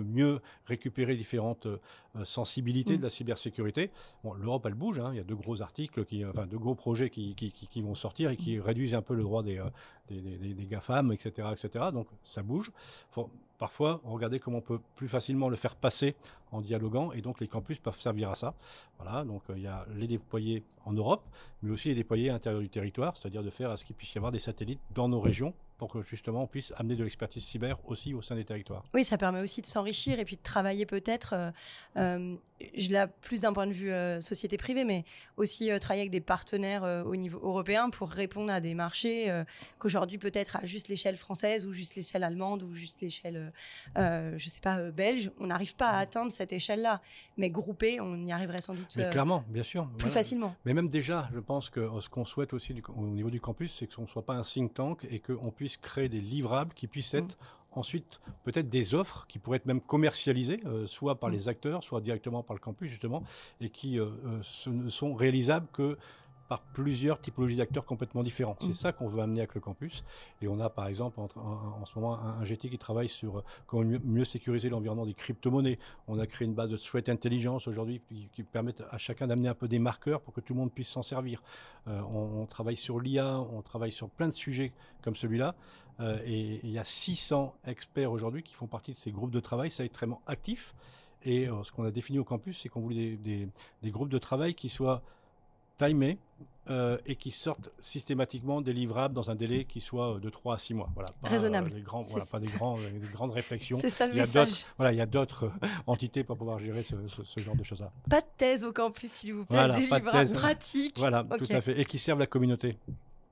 mieux 0.02 0.40
récupérer 0.66 1.16
différentes 1.16 1.66
euh, 1.66 1.78
sensibilités 2.24 2.94
mm. 2.94 2.98
de 2.98 3.02
la 3.02 3.10
cybersécurité. 3.10 3.90
Bon, 4.22 4.34
l'Europe, 4.34 4.66
elle 4.66 4.74
bouge. 4.74 4.98
Hein. 4.98 5.10
Il 5.12 5.16
y 5.16 5.20
a 5.20 5.24
deux 5.24 5.34
gros 5.34 5.62
articles, 5.62 6.04
qui, 6.04 6.24
enfin 6.24 6.46
deux 6.46 6.58
gros 6.58 6.74
projets 6.74 7.08
qui, 7.08 7.34
qui, 7.34 7.82
vont 7.82 7.94
sortir 7.94 8.30
et 8.30 8.36
qui 8.36 8.58
mm. 8.58 8.60
réduisent 8.60 8.94
un 8.94 9.02
peu 9.02 9.14
le 9.14 9.22
droit 9.22 9.42
des, 9.42 9.58
euh, 9.58 9.70
des, 10.08 10.20
des, 10.20 10.54
des, 10.54 10.66
GAFAM, 10.66 11.12
etc., 11.12 11.48
etc. 11.52 11.86
Donc 11.92 12.06
ça 12.22 12.42
bouge. 12.42 12.70
Faut 13.10 13.30
parfois 13.58 14.00
regarder 14.04 14.38
comment 14.38 14.58
on 14.58 14.62
peut 14.62 14.80
plus 14.96 15.08
facilement 15.08 15.48
le 15.48 15.56
faire 15.56 15.76
passer 15.76 16.14
en 16.52 16.60
dialoguant 16.60 17.12
et 17.12 17.20
donc 17.20 17.40
les 17.40 17.48
campus 17.48 17.78
peuvent 17.78 17.98
servir 17.98 18.30
à 18.30 18.34
ça. 18.34 18.54
Voilà, 18.98 19.24
donc 19.24 19.42
euh, 19.48 19.54
il 19.56 19.62
y 19.62 19.66
a 19.66 19.86
les 19.96 20.06
déployer 20.06 20.62
en 20.84 20.92
Europe, 20.92 21.24
mais 21.62 21.70
aussi 21.70 21.88
les 21.88 21.94
déployer 21.94 22.30
à 22.30 22.34
l'intérieur 22.34 22.60
du 22.60 22.68
territoire, 22.68 23.16
c'est-à-dire 23.16 23.42
de 23.42 23.50
faire 23.50 23.70
à 23.70 23.76
ce 23.76 23.84
qu'il 23.84 23.96
puisse 23.96 24.14
y 24.14 24.18
avoir 24.18 24.32
des 24.32 24.38
satellites 24.38 24.80
dans 24.94 25.08
nos 25.08 25.20
régions 25.20 25.54
pour 25.84 26.02
que 26.02 26.08
justement 26.08 26.44
on 26.44 26.46
puisse 26.46 26.72
amener 26.78 26.96
de 26.96 27.04
l'expertise 27.04 27.44
cyber 27.44 27.78
aussi 27.84 28.14
au 28.14 28.22
sein 28.22 28.36
des 28.36 28.44
territoires. 28.46 28.84
Oui, 28.94 29.04
ça 29.04 29.18
permet 29.18 29.40
aussi 29.40 29.60
de 29.60 29.66
s'enrichir 29.66 30.18
et 30.18 30.24
puis 30.24 30.36
de 30.36 30.42
travailler 30.42 30.86
peut-être, 30.86 31.34
euh, 31.34 31.50
euh 31.98 32.36
je 32.74 32.88
l'ai 32.90 33.04
plus 33.20 33.42
d'un 33.42 33.52
point 33.52 33.66
de 33.66 33.72
vue 33.72 33.90
euh, 33.90 34.20
société 34.20 34.56
privée, 34.56 34.84
mais 34.84 35.04
aussi 35.36 35.70
euh, 35.70 35.78
travailler 35.78 36.02
avec 36.02 36.12
des 36.12 36.20
partenaires 36.20 36.84
au 37.04 37.16
niveau 37.16 37.38
européen 37.42 37.90
pour 37.90 38.08
répondre 38.08 38.50
à 38.50 38.60
des 38.60 38.74
marchés 38.74 39.42
qu'aujourd'hui 39.78 40.18
peut-être 40.18 40.56
à 40.56 40.64
juste 40.64 40.88
l'échelle 40.88 41.16
française 41.16 41.66
ou 41.66 41.72
juste 41.72 41.96
l'échelle 41.96 42.22
allemande 42.22 42.62
ou 42.62 42.72
juste 42.72 43.00
l'échelle, 43.02 43.52
je 43.96 44.48
sais 44.48 44.60
pas, 44.60 44.90
belge, 44.90 45.32
on 45.38 45.48
n'arrive 45.48 45.74
pas 45.74 45.90
à 45.90 45.98
atteindre 45.98 46.32
cette 46.32 46.52
échelle-là. 46.52 47.02
Mais 47.36 47.50
groupé, 47.50 48.00
on 48.00 48.24
y 48.24 48.32
arriverait 48.32 48.62
sans 48.62 48.74
doute. 48.74 48.94
Mais 48.96 49.10
clairement, 49.10 49.44
bien 49.48 49.64
sûr. 49.64 49.88
Plus 49.98 50.10
facilement. 50.10 50.54
Mais 50.64 50.72
même 50.72 50.88
déjà, 50.88 51.28
je 51.34 51.40
pense 51.40 51.68
que 51.68 51.90
ce 52.00 52.08
qu'on 52.08 52.24
souhaite 52.24 52.54
aussi 52.54 52.74
au 52.96 53.08
niveau 53.08 53.30
du 53.30 53.40
campus, 53.40 53.74
c'est 53.74 53.92
qu'on 53.92 54.02
ne 54.02 54.06
soit 54.06 54.24
pas 54.24 54.34
un 54.34 54.42
think 54.42 54.74
tank 54.74 55.04
et 55.10 55.18
qu'on 55.18 55.50
puisse 55.50 55.73
créer 55.78 56.08
des 56.08 56.20
livrables 56.20 56.74
qui 56.74 56.86
puissent 56.86 57.14
être 57.14 57.36
mm. 57.36 57.78
ensuite 57.78 58.20
peut-être 58.44 58.68
des 58.68 58.94
offres 58.94 59.26
qui 59.28 59.38
pourraient 59.38 59.56
être 59.56 59.66
même 59.66 59.80
commercialisées, 59.80 60.60
euh, 60.66 60.86
soit 60.86 61.16
par 61.16 61.30
mm. 61.30 61.32
les 61.32 61.48
acteurs, 61.48 61.84
soit 61.84 62.00
directement 62.00 62.42
par 62.42 62.54
le 62.54 62.60
campus 62.60 62.90
justement, 62.90 63.22
et 63.60 63.70
qui 63.70 63.98
euh, 63.98 64.06
euh, 64.26 64.70
ne 64.70 64.88
sont 64.88 65.14
réalisables 65.14 65.66
que 65.72 65.96
par 66.54 66.62
plusieurs 66.72 67.20
typologies 67.20 67.56
d'acteurs 67.56 67.84
complètement 67.84 68.22
différents. 68.22 68.56
C'est 68.60 68.68
mm. 68.68 68.74
ça 68.74 68.92
qu'on 68.92 69.08
veut 69.08 69.20
amener 69.20 69.40
avec 69.40 69.56
le 69.56 69.60
campus. 69.60 70.04
Et 70.40 70.46
on 70.46 70.60
a 70.60 70.70
par 70.70 70.86
exemple 70.86 71.18
en, 71.18 71.84
ce 71.84 71.98
moment 71.98 72.16
un, 72.16 72.44
GT 72.44 72.70
qui 72.70 72.78
travaille 72.78 73.08
sur 73.08 73.42
comment 73.66 73.98
mieux, 74.04 74.24
sécuriser 74.24 74.68
l'environnement 74.68 75.04
des 75.04 75.14
crypto-monnaies. 75.14 75.80
On 76.06 76.20
a 76.20 76.28
créé 76.28 76.46
une 76.46 76.54
base 76.54 76.70
de 76.70 76.76
threat 76.76 77.08
intelligence 77.08 77.66
aujourd'hui 77.66 78.00
qui, 78.06 78.28
qui 78.32 78.44
permet 78.44 78.72
à 78.88 78.98
chacun 78.98 79.26
d'amener 79.26 79.48
un 79.48 79.54
peu 79.56 79.66
des 79.66 79.80
marqueurs 79.80 80.20
pour 80.20 80.32
que 80.32 80.40
tout 80.40 80.54
le 80.54 80.60
monde 80.60 80.70
puisse 80.70 80.90
s'en 80.90 81.02
servir. 81.02 81.42
Euh, 81.88 82.00
on, 82.02 82.46
travaille 82.46 82.76
sur 82.76 83.00
l'IA, 83.00 83.40
on 83.40 83.60
travaille 83.60 83.90
sur 83.90 84.08
plein 84.08 84.28
de 84.28 84.32
sujets 84.32 84.72
comme 85.02 85.16
celui-là. 85.16 85.56
Euh, 85.98 86.20
et 86.24 86.60
il 86.62 86.70
y 86.70 86.78
a 86.78 86.84
600 86.84 87.52
experts 87.66 88.12
aujourd'hui 88.12 88.44
qui 88.44 88.54
font 88.54 88.68
partie 88.68 88.92
de 88.92 88.96
ces 88.96 89.10
groupes 89.10 89.32
de 89.32 89.40
travail. 89.40 89.72
Ça 89.72 89.82
est 89.82 89.86
extrêmement 89.86 90.22
actif. 90.28 90.72
Et 91.24 91.48
euh, 91.48 91.64
ce 91.64 91.72
qu'on 91.72 91.82
a 91.82 91.90
défini 91.90 92.20
au 92.20 92.24
campus, 92.24 92.60
c'est 92.60 92.68
qu'on 92.68 92.80
voulait 92.80 93.16
des, 93.16 93.48
des 93.82 93.90
groupes 93.90 94.10
de 94.10 94.18
travail 94.18 94.54
qui 94.54 94.68
soient 94.68 95.02
timés 95.76 96.18
euh, 96.70 96.96
et 97.04 97.16
qui 97.16 97.30
sortent 97.30 97.70
systématiquement 97.78 98.62
des 98.62 98.72
livrables 98.72 99.12
dans 99.12 99.30
un 99.30 99.34
délai 99.34 99.66
qui 99.66 99.82
soit 99.82 100.18
de 100.18 100.30
3 100.30 100.54
à 100.54 100.58
6 100.58 100.72
mois. 100.72 100.88
Voilà, 100.94 101.10
pas, 101.20 101.28
Raisonnable. 101.28 101.72
Euh, 101.74 101.80
grands, 101.80 102.00
voilà, 102.00 102.24
pas 102.24 102.38
des, 102.38 102.46
grands, 102.46 102.78
euh, 102.78 102.90
des 102.90 103.12
grandes 103.12 103.32
réflexions. 103.32 103.76
C'est 103.80 103.90
ça 103.90 104.06
le 104.06 104.14
il 104.14 104.16
y 104.16 104.20
a 104.20 104.22
message. 104.22 104.64
Voilà, 104.78 104.92
il 104.92 104.96
y 104.96 105.02
a 105.02 105.06
d'autres 105.06 105.50
entités 105.86 106.24
pour 106.24 106.38
pouvoir 106.38 106.58
gérer 106.58 106.82
ce, 106.82 106.94
ce, 107.06 107.40
genre 107.40 107.54
de 107.54 107.64
choses-là. 107.64 107.92
Pas 108.08 108.22
de 108.22 108.26
thèse 108.38 108.64
au 108.64 108.72
campus, 108.72 109.10
s'il 109.10 109.34
vous 109.34 109.44
plaît. 109.44 109.58
Voilà, 109.58 109.74
des 109.74 109.82
livrables 109.82 110.32
pratiques. 110.32 110.96
Voilà, 110.98 111.22
tout 111.24 111.46
à 111.50 111.60
fait. 111.60 111.78
Et 111.78 111.84
qui 111.84 111.98
servent 111.98 112.20
la 112.20 112.26
communauté. 112.26 112.78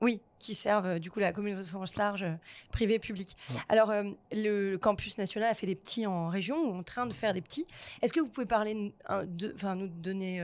Oui, 0.02 0.20
qui 0.40 0.56
servent 0.56 0.86
euh, 0.86 0.98
du 0.98 1.12
coup 1.12 1.20
la 1.20 1.32
communauté 1.32 1.60
au 1.60 1.64
sens 1.64 1.94
large, 1.94 2.24
euh, 2.24 2.34
privé, 2.72 2.98
public. 2.98 3.36
Alors, 3.68 3.90
euh, 3.90 4.02
le 4.32 4.76
campus 4.76 5.16
national 5.16 5.48
a 5.48 5.54
fait 5.54 5.68
des 5.68 5.76
petits 5.76 6.08
en 6.08 6.28
région 6.28 6.56
ou 6.56 6.74
en 6.76 6.82
train 6.82 7.06
de 7.06 7.12
faire 7.12 7.32
des 7.32 7.40
petits. 7.40 7.68
Est-ce 8.02 8.12
que 8.12 8.18
vous 8.18 8.26
pouvez 8.26 8.46
parler, 8.46 8.92
de, 9.26 9.52
enfin, 9.54 9.76
nous 9.76 9.86
donner 9.86 10.42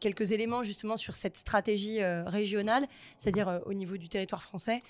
quelques 0.00 0.32
éléments 0.32 0.62
justement 0.62 0.98
sur 0.98 1.16
cette 1.16 1.38
stratégie 1.38 2.04
régionale, 2.04 2.86
c'est-à-dire 3.16 3.62
au 3.64 3.72
niveau 3.72 3.96
du 3.96 4.08
territoire 4.08 4.42
français 4.42 4.82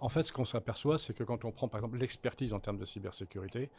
en 0.00 0.08
fait, 0.08 0.22
ce 0.22 0.32
qu'on 0.32 0.44
s'aperçoit, 0.44 0.98
c'est 0.98 1.14
que 1.14 1.24
quand 1.24 1.44
on 1.44 1.52
prend 1.52 1.68
par 1.68 1.80
exemple 1.80 1.98
l'expertise 1.98 2.52
en 2.54 2.60
termes 2.60 2.78
de 2.78 2.84
cybersécurité, 2.84 3.70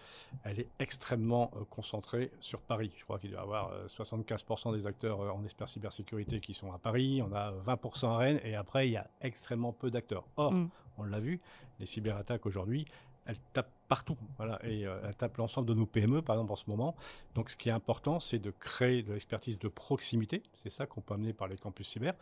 elle 0.43 0.59
est 0.59 0.69
extrêmement 0.79 1.51
euh, 1.55 1.63
concentrée 1.69 2.31
sur 2.39 2.61
Paris. 2.61 2.91
Je 2.97 3.03
crois 3.03 3.19
qu'il 3.19 3.31
doit 3.31 3.39
y 3.39 3.43
avoir 3.43 3.71
75% 3.87 4.69
euh, 4.69 4.77
des 4.77 4.87
acteurs 4.87 5.21
euh, 5.21 5.29
en 5.29 5.43
expert 5.43 5.67
cybersécurité 5.67 6.39
qui 6.39 6.53
sont 6.53 6.71
à 6.71 6.77
Paris, 6.77 7.21
on 7.21 7.33
a 7.33 7.51
20% 7.51 8.07
à 8.07 8.17
Rennes, 8.17 8.39
et 8.43 8.55
après, 8.55 8.87
il 8.87 8.91
y 8.91 8.97
a 8.97 9.07
extrêmement 9.21 9.73
peu 9.73 9.89
d'acteurs. 9.89 10.25
Or, 10.37 10.53
mm. 10.53 10.69
on 10.97 11.03
l'a 11.03 11.19
vu, 11.19 11.41
les 11.79 11.85
cyberattaques 11.85 12.45
aujourd'hui, 12.45 12.85
elle 13.25 13.37
tape 13.53 13.69
partout. 13.87 14.17
Voilà, 14.37 14.59
et 14.65 14.85
euh, 14.85 14.99
elle 15.05 15.15
tape 15.15 15.37
l'ensemble 15.37 15.67
de 15.67 15.73
nos 15.73 15.85
PME, 15.85 16.21
par 16.21 16.35
exemple, 16.35 16.51
en 16.51 16.55
ce 16.55 16.69
moment. 16.69 16.95
Donc, 17.35 17.49
ce 17.49 17.57
qui 17.57 17.69
est 17.69 17.71
important, 17.73 18.19
c'est 18.19 18.39
de 18.39 18.51
créer 18.51 19.03
de 19.03 19.13
l'expertise 19.13 19.59
de 19.59 19.67
proximité. 19.67 20.41
C'est 20.53 20.69
ça 20.69 20.85
qu'on 20.85 21.01
peut 21.01 21.13
amener 21.13 21.33
par 21.33 21.47
les 21.47 21.57
campus 21.57 21.87
cyber. 21.87 22.13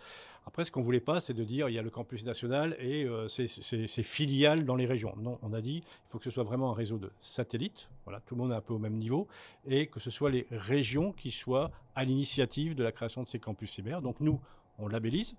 Après, 0.45 0.63
ce 0.63 0.71
qu'on 0.71 0.81
voulait 0.81 0.99
pas, 0.99 1.19
c'est 1.19 1.33
de 1.33 1.43
dire 1.43 1.69
il 1.69 1.73
y 1.73 1.79
a 1.79 1.81
le 1.81 1.89
campus 1.89 2.25
national 2.25 2.75
et 2.79 3.05
euh, 3.05 3.27
ses, 3.27 3.47
filiales 4.03 4.65
dans 4.65 4.75
les 4.75 4.85
régions. 4.85 5.15
Non, 5.17 5.39
on 5.41 5.53
a 5.53 5.61
dit 5.61 5.77
il 5.77 6.09
faut 6.09 6.17
que 6.17 6.25
ce 6.25 6.31
soit 6.31 6.43
vraiment 6.43 6.71
un 6.71 6.75
réseau 6.75 6.97
de 6.97 7.11
satellites. 7.19 7.89
Voilà, 8.05 8.19
tout 8.25 8.35
le 8.35 8.41
monde 8.41 8.51
est 8.51 8.55
un 8.55 8.61
peu 8.61 8.73
au 8.73 8.79
même 8.79 8.97
niveau 8.97 9.27
et 9.65 9.87
que 9.87 9.99
ce 9.99 10.09
soit 10.09 10.29
les 10.29 10.47
régions 10.51 11.11
qui 11.11 11.31
soient 11.31 11.71
à 11.95 12.03
l'initiative 12.03 12.75
de 12.75 12.83
la 12.83 12.91
création 12.91 13.23
de 13.23 13.27
ces 13.27 13.39
campus 13.39 13.71
cyber. 13.71 14.01
Donc, 14.01 14.19
nous, 14.19 14.39
on 14.79 14.87
labellise, 14.87 15.35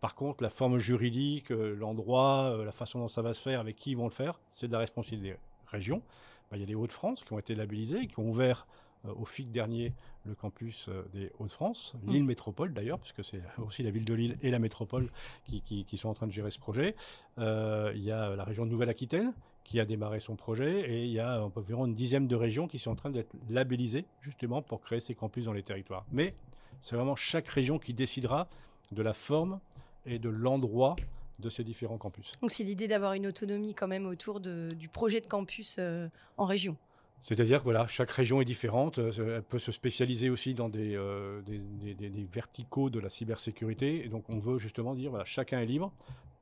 par 0.00 0.14
contre, 0.14 0.42
la 0.42 0.50
forme 0.50 0.78
juridique, 0.78 1.50
euh, 1.50 1.74
l'endroit, 1.74 2.52
euh, 2.52 2.64
la 2.64 2.72
façon 2.72 3.00
dont 3.00 3.08
ça 3.08 3.22
va 3.22 3.34
se 3.34 3.42
faire, 3.42 3.60
avec 3.60 3.76
qui 3.76 3.90
ils 3.90 3.96
vont 3.96 4.04
le 4.04 4.10
faire, 4.10 4.40
c'est 4.50 4.68
de 4.68 4.72
la 4.72 4.78
responsabilité 4.78 5.30
des 5.30 5.36
régions. 5.66 6.02
Bah, 6.50 6.56
il 6.56 6.60
y 6.60 6.62
a 6.62 6.66
les 6.66 6.74
Hauts-de-France 6.74 7.24
qui 7.24 7.32
ont 7.32 7.38
été 7.38 7.54
labellisés, 7.54 8.06
qui 8.06 8.18
ont 8.18 8.28
ouvert 8.28 8.66
au 9.04 9.24
FIC 9.24 9.52
dernier 9.52 9.92
le 10.24 10.34
campus 10.34 10.90
des 11.12 11.30
Hauts-de-France, 11.38 11.94
mmh. 12.02 12.10
Lille 12.10 12.24
Métropole 12.24 12.74
d'ailleurs, 12.74 12.98
puisque 12.98 13.22
c'est 13.22 13.40
aussi 13.58 13.84
la 13.84 13.90
ville 13.90 14.04
de 14.04 14.12
Lille 14.12 14.36
et 14.42 14.50
la 14.50 14.58
métropole 14.58 15.10
qui, 15.46 15.62
qui, 15.62 15.96
sont 15.96 16.08
en 16.08 16.14
train 16.14 16.26
de 16.26 16.32
gérer 16.32 16.50
ce 16.50 16.58
projet. 16.58 16.96
il 17.36 18.02
y 18.02 18.10
a 18.10 18.34
la 18.34 18.44
région 18.44 18.66
de 18.66 18.70
Nouvelle-Aquitaine 18.70 19.32
qui 19.62 19.78
a 19.78 19.84
démarré 19.84 20.18
son 20.18 20.34
projet 20.34 20.80
et 20.90 21.04
il 21.04 21.12
y 21.12 21.20
a 21.20 21.44
environ 21.54 21.86
une 21.86 21.94
dizaine 21.94 22.26
de 22.26 22.34
régions 22.34 22.66
qui 22.66 22.80
sont 22.80 22.90
en 22.90 22.96
train 22.96 23.10
d'être 23.10 23.32
labellisées 23.48 24.04
justement 24.20 24.62
pour 24.62 24.80
créer 24.80 24.98
ces 24.98 25.14
campus 25.14 25.44
dans 25.44 25.52
les 25.52 25.62
territoires. 25.62 26.04
Mais 26.10 26.34
c'est 26.80 26.96
vraiment 26.96 27.16
chaque 27.16 27.46
région 27.48 27.78
qui 27.78 27.94
décidera 27.94 28.48
de 28.92 29.02
la 29.02 29.12
forme 29.12 29.60
et 30.08 30.18
de 30.18 30.28
l'endroit 30.28 30.96
de 31.38 31.50
ces 31.50 31.64
différents 31.64 31.98
campus. 31.98 32.32
Donc 32.40 32.50
c'est 32.50 32.64
l'idée 32.64 32.88
d'avoir 32.88 33.12
une 33.12 33.26
autonomie 33.26 33.74
quand 33.74 33.86
même 33.86 34.06
autour 34.06 34.40
du 34.40 34.88
projet 34.88 35.20
de 35.20 35.26
campus 35.26 35.76
euh, 35.78 36.08
en 36.36 36.46
région. 36.46 36.76
C'est-à-dire 37.20 37.58
que 37.58 37.64
voilà, 37.64 37.86
chaque 37.88 38.10
région 38.10 38.40
est 38.40 38.44
différente. 38.44 38.98
Euh, 38.98 39.36
elle 39.36 39.42
peut 39.42 39.58
se 39.58 39.72
spécialiser 39.72 40.30
aussi 40.30 40.54
dans 40.54 40.70
euh, 40.74 41.42
des, 41.42 41.94
des, 41.94 42.28
verticaux 42.32 42.90
de 42.90 43.00
la 43.00 43.10
cybersécurité. 43.10 44.04
Et 44.04 44.08
donc, 44.08 44.24
on 44.28 44.38
veut 44.38 44.58
justement 44.58 44.94
dire 44.94 45.10
voilà, 45.10 45.24
chacun 45.24 45.60
est 45.60 45.66
libre. 45.66 45.92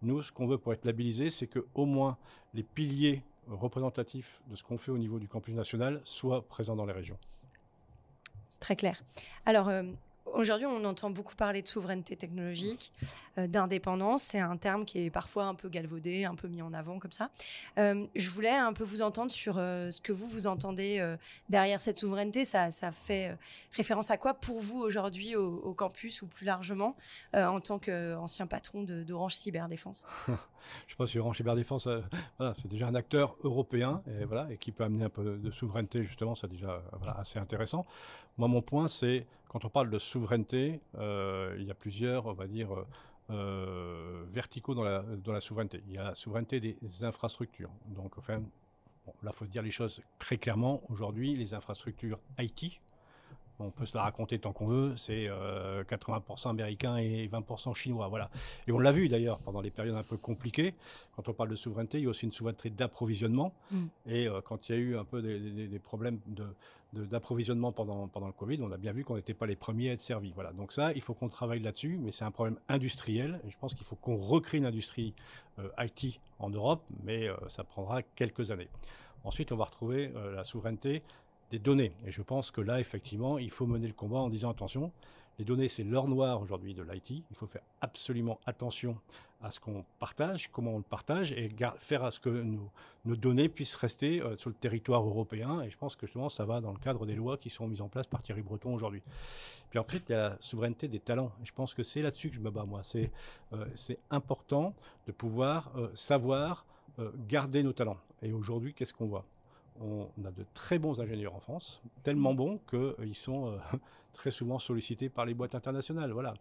Nous, 0.03 0.23
ce 0.23 0.33
qu'on 0.33 0.47
veut 0.47 0.59
pour 0.59 0.73
être 0.73 0.85
labellisé, 0.85 1.31
c'est 1.31 1.47
que 1.47 1.65
au 1.75 1.87
moins 1.87 2.19
les 2.55 2.63
piliers 2.63 3.23
représentatifs 3.49 4.41
de 4.51 4.57
ce 4.57 4.63
qu'on 4.63 4.77
fait 4.77 4.91
au 4.91 4.99
niveau 4.99 5.19
du 5.19 5.29
campus 5.29 5.55
national 5.55 6.01
soient 6.05 6.47
présents 6.47 6.77
dans 6.77 6.85
les 6.85 6.93
régions. 6.93 7.19
C'est 8.51 8.61
très 8.61 8.77
clair. 8.77 9.03
Alors, 9.47 9.71
Aujourd'hui, 10.33 10.67
on 10.67 10.85
entend 10.85 11.11
beaucoup 11.11 11.35
parler 11.35 11.63
de 11.63 11.69
souveraineté 11.69 12.17
technologique, 12.17 12.93
euh, 13.39 13.47
d'indépendance. 13.47 14.23
C'est 14.23 14.41
un 14.41 14.57
terme 14.57 14.85
qui 14.85 15.05
est 15.05 15.11
parfois 15.11 15.45
un 15.45 15.55
peu 15.55 15.69
galvaudé, 15.69 16.25
un 16.25 16.35
peu 16.35 16.49
mis 16.49 16.63
en 16.63 16.73
avant 16.73 16.99
comme 16.99 17.13
ça. 17.13 17.31
Euh, 17.79 18.07
je 18.15 18.29
voulais 18.31 18.55
un 18.55 18.73
peu 18.73 18.85
vous 18.85 19.03
entendre 19.03 19.31
sur 19.31 19.57
euh, 19.59 19.91
ce 19.91 20.01
que 20.01 20.13
vous, 20.13 20.27
vous 20.27 20.47
entendez 20.47 21.17
derrière 21.49 21.81
cette 21.81 21.99
souveraineté. 21.99 22.45
Ça, 22.45 22.71
fait 22.93 23.37
référence 23.73 24.11
à 24.11 24.17
quoi 24.17 24.35
pour 24.35 24.61
vous 24.61 24.81
aujourd'hui 24.81 25.37
au, 25.37 25.73
campus 25.75 26.23
ou 26.23 26.27
plus 26.27 26.47
largement 26.47 26.97
en 27.35 27.61
tant 27.61 27.79
qu'ancien 27.79 28.47
patron 28.47 28.83
d'Orange 28.83 29.35
Cyberdéfense? 29.35 30.05
Je 30.89 30.97
pas 30.97 31.07
si 31.07 31.19
Orange 31.19 31.37
Cyberdéfense, 31.37 31.89
voilà, 32.39 32.55
c'est 32.61 32.67
déjà 32.67 32.89
un 32.89 32.95
acteur 32.95 33.37
européen 33.45 34.03
et, 34.21 34.25
voilà, 34.25 34.51
et 34.51 34.57
qui 34.57 34.73
peut 34.73 34.83
amener 34.83 35.05
un 35.05 35.09
peu 35.09 35.37
de 35.37 35.51
souveraineté, 35.53 36.03
justement, 36.03 36.35
c'est 36.35 36.49
déjà 36.49 36.83
assez 37.17 37.39
intéressant. 37.39 37.87
Moi, 38.37 38.49
mon 38.49 38.63
point, 38.63 38.89
c'est 38.89 39.27
quand 39.57 39.65
on 39.65 39.71
parle 39.71 39.89
de 39.89 39.99
souveraineté, 39.99 40.83
euh, 40.99 41.57
il 41.59 41.65
y 41.65 41.71
a 41.71 41.75
plusieurs, 41.75 42.27
on 42.27 42.35
va 42.35 42.47
dire, 42.47 42.69
euh, 43.31 44.23
verticaux 44.31 44.75
dans 44.75 44.85
la, 44.85 45.01
dans 45.01 45.33
la 45.33 45.41
souveraineté. 45.41 45.83
Il 45.87 45.95
y 45.95 45.97
a 45.97 46.05
la 46.05 46.15
souveraineté 46.15 46.61
des 46.61 47.05
infrastructures. 47.05 47.71
Donc, 47.87 48.19
enfin, 48.19 48.43
là, 49.23 49.31
il 49.33 49.33
faut 49.33 49.47
dire 49.47 49.63
les 49.63 49.71
choses 49.71 50.03
très 50.19 50.37
clairement. 50.37 50.83
Aujourd'hui, 50.91 51.35
les 51.37 51.55
infrastructures 51.55 52.19
IT, 52.39 52.83
on 53.59 53.71
peut 53.71 53.87
se 53.87 53.97
la 53.97 54.03
raconter 54.03 54.39
tant 54.39 54.53
qu'on 54.53 54.67
veut, 54.67 54.97
c'est 54.97 55.27
80% 55.27 56.47
euh, 56.47 56.51
américain 56.51 56.97
et 56.97 57.27
20% 57.29 57.75
chinois. 57.75 58.09
Voilà. 58.09 58.31
Et 58.67 58.73
on 58.73 58.79
l'a 58.79 58.93
vu 58.93 59.09
d'ailleurs 59.09 59.39
pendant 59.41 59.61
les 59.61 59.71
périodes 59.71 59.97
un 59.97 60.03
peu 60.03 60.17
compliquées. 60.17 60.75
Quand 61.15 61.29
on 61.29 61.33
parle 61.33 61.51
de 61.51 61.57
souveraineté, 61.57 61.99
il 61.99 62.05
y 62.05 62.07
a 62.07 62.11
aussi 62.11 62.27
une 62.27 62.33
souveraineté 62.33 62.71
d'approvisionnement. 62.71 63.53
Mm. 63.71 63.85
Et 64.07 64.29
euh, 64.29 64.41
quand 64.43 64.69
il 64.69 64.75
y 64.75 64.79
a 64.79 64.79
eu 64.79 64.97
un 64.97 65.05
peu 65.05 65.23
des, 65.23 65.79
problèmes 65.79 66.19
d'approvisionnement 66.93 67.73
pendant, 67.73 68.09
pendant 68.09 68.27
le 68.27 68.33
Covid, 68.33 68.61
on 68.63 68.73
a 68.73 68.77
bien 68.77 68.93
vu 68.93 69.05
qu'on 69.05 69.17
n'était 69.17 69.35
pas 69.35 69.47
les 69.47 69.57
premiers 69.57 69.91
à 69.91 69.93
être 69.95 70.03
servis. 70.03 70.33
Voilà. 70.35 70.53
Donc 70.53 70.73
ça, 70.73 70.93
il 70.93 71.01
faut 71.01 71.15
qu'on 71.15 71.29
travaille 71.29 71.61
là-dessus, 71.61 71.99
mais 72.01 72.13
c'est 72.13 72.25
un 72.25 72.31
problème 72.31 72.59
industriel. 72.69 73.41
Et 73.47 73.51
je 73.51 73.57
pense 73.59 73.75
qu'il 73.75 73.87
faut 73.87 73.97
qu'on 73.97 74.17
recrée 74.17 74.59
une 74.59 74.67
industrie 74.67 75.15
euh, 75.59 75.69
IT 75.79 76.21
en 76.39 76.51
Europe, 76.51 76.83
mais 77.05 77.29
ça 77.49 77.65
prendra 77.65 78.03
quelques 78.03 78.51
années. 78.51 78.69
Ensuite, 79.25 79.51
on 79.51 79.57
va 79.57 79.65
retrouver 79.65 80.13
la 80.35 80.45
souveraineté 80.45 81.03
des 81.51 81.59
données. 81.59 81.93
Et 82.05 82.11
je 82.11 82.23
pense 82.23 82.51
que 82.51 82.61
là, 82.61 82.81
effectivement, 82.81 83.39
il 83.39 83.51
faut 83.51 83.67
mener 83.67 83.87
le 83.87 83.93
combat 83.93 84.19
en 84.19 84.29
disant 84.29 84.51
attention, 84.51 84.93
les 85.39 85.45
données, 85.45 85.69
c'est 85.69 85.85
l'or 85.85 86.09
noir 86.09 86.41
aujourd'hui 86.41 86.73
de 86.73 86.83
l'IT. 86.83 87.11
Il 87.11 87.37
faut 87.37 87.47
faire 87.47 87.63
absolument 87.81 88.41
attention 88.47 88.97
à 89.43 89.51
ce 89.51 89.61
qu'on 89.61 89.85
partage, 89.99 90.51
comment 90.51 90.73
on 90.73 90.79
le 90.79 90.83
partage, 90.83 91.33
et 91.33 91.51
faire 91.79 92.05
à 92.05 92.11
ce 92.11 92.19
que 92.19 92.31
nos, 92.31 92.71
données 93.17 93.51
puissent 93.51 93.75
rester 93.75 94.23
euh, 94.23 94.37
sur 94.39 94.49
le 94.49 94.57
territoire 94.57 95.07
européen. 95.07 95.61
Et 95.61 95.69
je 95.69 95.77
pense 95.77 95.95
que 95.95 96.07
justement, 96.07 96.31
ça 96.31 96.47
va 96.47 96.63
dans 96.63 96.73
le 96.73 96.79
cadre 96.79 97.05
des 97.05 97.15
lois 97.15 97.37
qui 97.37 97.51
sont 97.51 97.69
mises 97.69 97.83
en 97.83 97.89
place 97.89 98.07
par 98.07 98.23
Thierry 98.23 98.41
Breton 98.41 98.75
aujourd'hui. 98.75 99.03
Puis 99.69 99.79
ensuite, 99.79 100.05
il 100.09 100.13
y 100.13 100.15
a 100.15 100.31
la 100.31 100.37
souveraineté 100.41 100.89
des 100.89 101.01
talents. 101.01 101.33
Je 101.45 101.53
pense 101.53 101.75
que 101.75 101.83
c'est 101.83 102.01
là-dessus 102.01 102.31
que 102.31 102.37
je 102.37 102.41
me 102.41 102.51
bats, 102.51 102.65
moi. 102.65 102.81
C'est 102.83 103.13
euh, 103.53 103.67
important 104.11 104.75
de 105.07 105.13
pouvoir 105.13 105.71
euh, 105.77 105.91
savoir 105.95 106.65
garder 107.29 107.63
nos 107.63 107.75
talents. 107.75 107.99
Et 108.23 108.33
aujourd'hui, 108.33 108.73
qu'est-ce 108.73 108.95
qu'on 108.95 109.05
voit? 109.05 109.27
On 109.81 110.09
a 110.25 110.31
de 110.31 110.45
très 110.55 110.79
bons 110.79 111.01
ingénieurs 111.01 111.35
en 111.35 111.41
France, 111.41 111.81
tellement 112.03 112.33
mm. 112.33 112.37
bons 112.37 112.61
qu'ils 112.69 112.79
euh, 112.79 113.15
sont 113.15 113.49
euh, 113.49 113.59
très 114.13 114.31
souvent 114.31 114.59
sollicités 114.59 115.09
par 115.09 115.27
les 115.27 115.35
boîtes 115.35 115.55
internationales. 115.55 116.11
Voilà. 116.13 116.35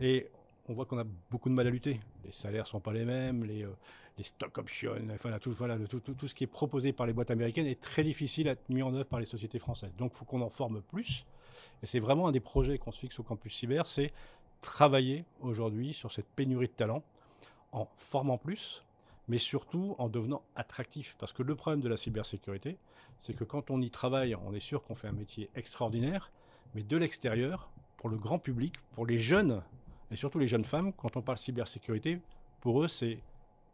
Et 0.00 0.28
on 0.68 0.74
voit 0.74 0.84
qu'on 0.84 0.98
a 0.98 1.04
beaucoup 1.30 1.48
de 1.48 1.54
mal 1.54 1.66
à 1.66 1.70
lutter. 1.70 2.00
Les 2.24 2.32
salaires 2.32 2.66
sont 2.66 2.80
pas 2.80 2.92
les 2.92 3.04
mêmes, 3.04 3.44
les, 3.44 3.64
euh, 3.64 3.70
stock 4.22 4.56
options, 4.58 4.92
enfin, 5.12 5.36
tout, 5.40 5.52
voilà, 5.52 5.76
tout, 5.88 5.98
tout, 5.98 6.28
ce 6.28 6.34
qui 6.34 6.44
est 6.44 6.48
proposé 6.48 6.92
par 6.92 7.06
les 7.06 7.12
boîtes 7.12 7.32
américaines 7.32 7.66
est 7.66 7.80
très 7.80 8.04
difficile 8.04 8.48
à 8.48 8.52
être 8.52 8.68
mis 8.68 8.82
en 8.82 8.94
œuvre 8.94 9.08
par 9.08 9.18
les 9.18 9.26
sociétés 9.26 9.58
françaises. 9.58 9.92
Donc 9.96 10.12
il 10.14 10.18
faut 10.18 10.24
qu'on 10.24 10.42
en 10.42 10.50
forme 10.50 10.80
plus. 10.82 11.26
Et 11.82 11.86
c'est 11.86 11.98
vraiment 11.98 12.28
un 12.28 12.32
des 12.32 12.40
projets 12.40 12.78
qu'on 12.78 12.92
se 12.92 13.00
fixe 13.00 13.18
au 13.18 13.24
campus 13.24 13.56
cyber, 13.56 13.86
c'est 13.86 14.12
travailler 14.60 15.24
aujourd'hui 15.40 15.92
sur 15.92 16.12
cette 16.12 16.28
pénurie 16.28 16.68
de 16.68 16.72
talents 16.72 17.02
en 17.72 17.88
formant 17.96 18.38
plus, 18.38 18.84
mais 19.28 19.38
surtout 19.38 19.94
en 19.98 20.08
devenant 20.08 20.42
attractif. 20.56 21.16
Parce 21.18 21.32
que 21.32 21.42
le 21.42 21.54
problème 21.54 21.80
de 21.80 21.88
la 21.88 21.96
cybersécurité, 21.96 22.78
c'est 23.20 23.34
que 23.34 23.44
quand 23.44 23.70
on 23.70 23.80
y 23.80 23.90
travaille, 23.90 24.34
on 24.34 24.52
est 24.52 24.60
sûr 24.60 24.82
qu'on 24.82 24.94
fait 24.94 25.08
un 25.08 25.12
métier 25.12 25.50
extraordinaire, 25.54 26.32
mais 26.74 26.82
de 26.82 26.96
l'extérieur, 26.96 27.70
pour 27.96 28.08
le 28.08 28.16
grand 28.16 28.38
public, 28.38 28.74
pour 28.92 29.06
les 29.06 29.18
jeunes, 29.18 29.62
et 30.10 30.16
surtout 30.16 30.38
les 30.38 30.46
jeunes 30.46 30.64
femmes, 30.64 30.92
quand 30.92 31.16
on 31.16 31.22
parle 31.22 31.38
cybersécurité, 31.38 32.20
pour 32.60 32.82
eux, 32.82 32.88
c'est 32.88 33.20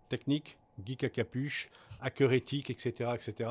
technique, 0.08 0.58
geek 0.84 1.04
à 1.04 1.08
capuche, 1.08 1.70
hacker 2.00 2.32
éthique, 2.32 2.70
etc., 2.70 3.10
etc. 3.14 3.50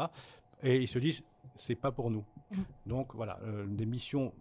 Et 0.64 0.78
ils 0.78 0.88
se 0.88 1.00
disent, 1.00 1.24
c'est 1.56 1.76
pas 1.76 1.92
pour 1.92 2.10
nous. 2.10 2.26
Mmh. 2.52 2.58
Donc 2.86 3.14
voilà, 3.16 3.40
euh, 3.44 3.66
des 3.68 3.86
missions 3.86 4.34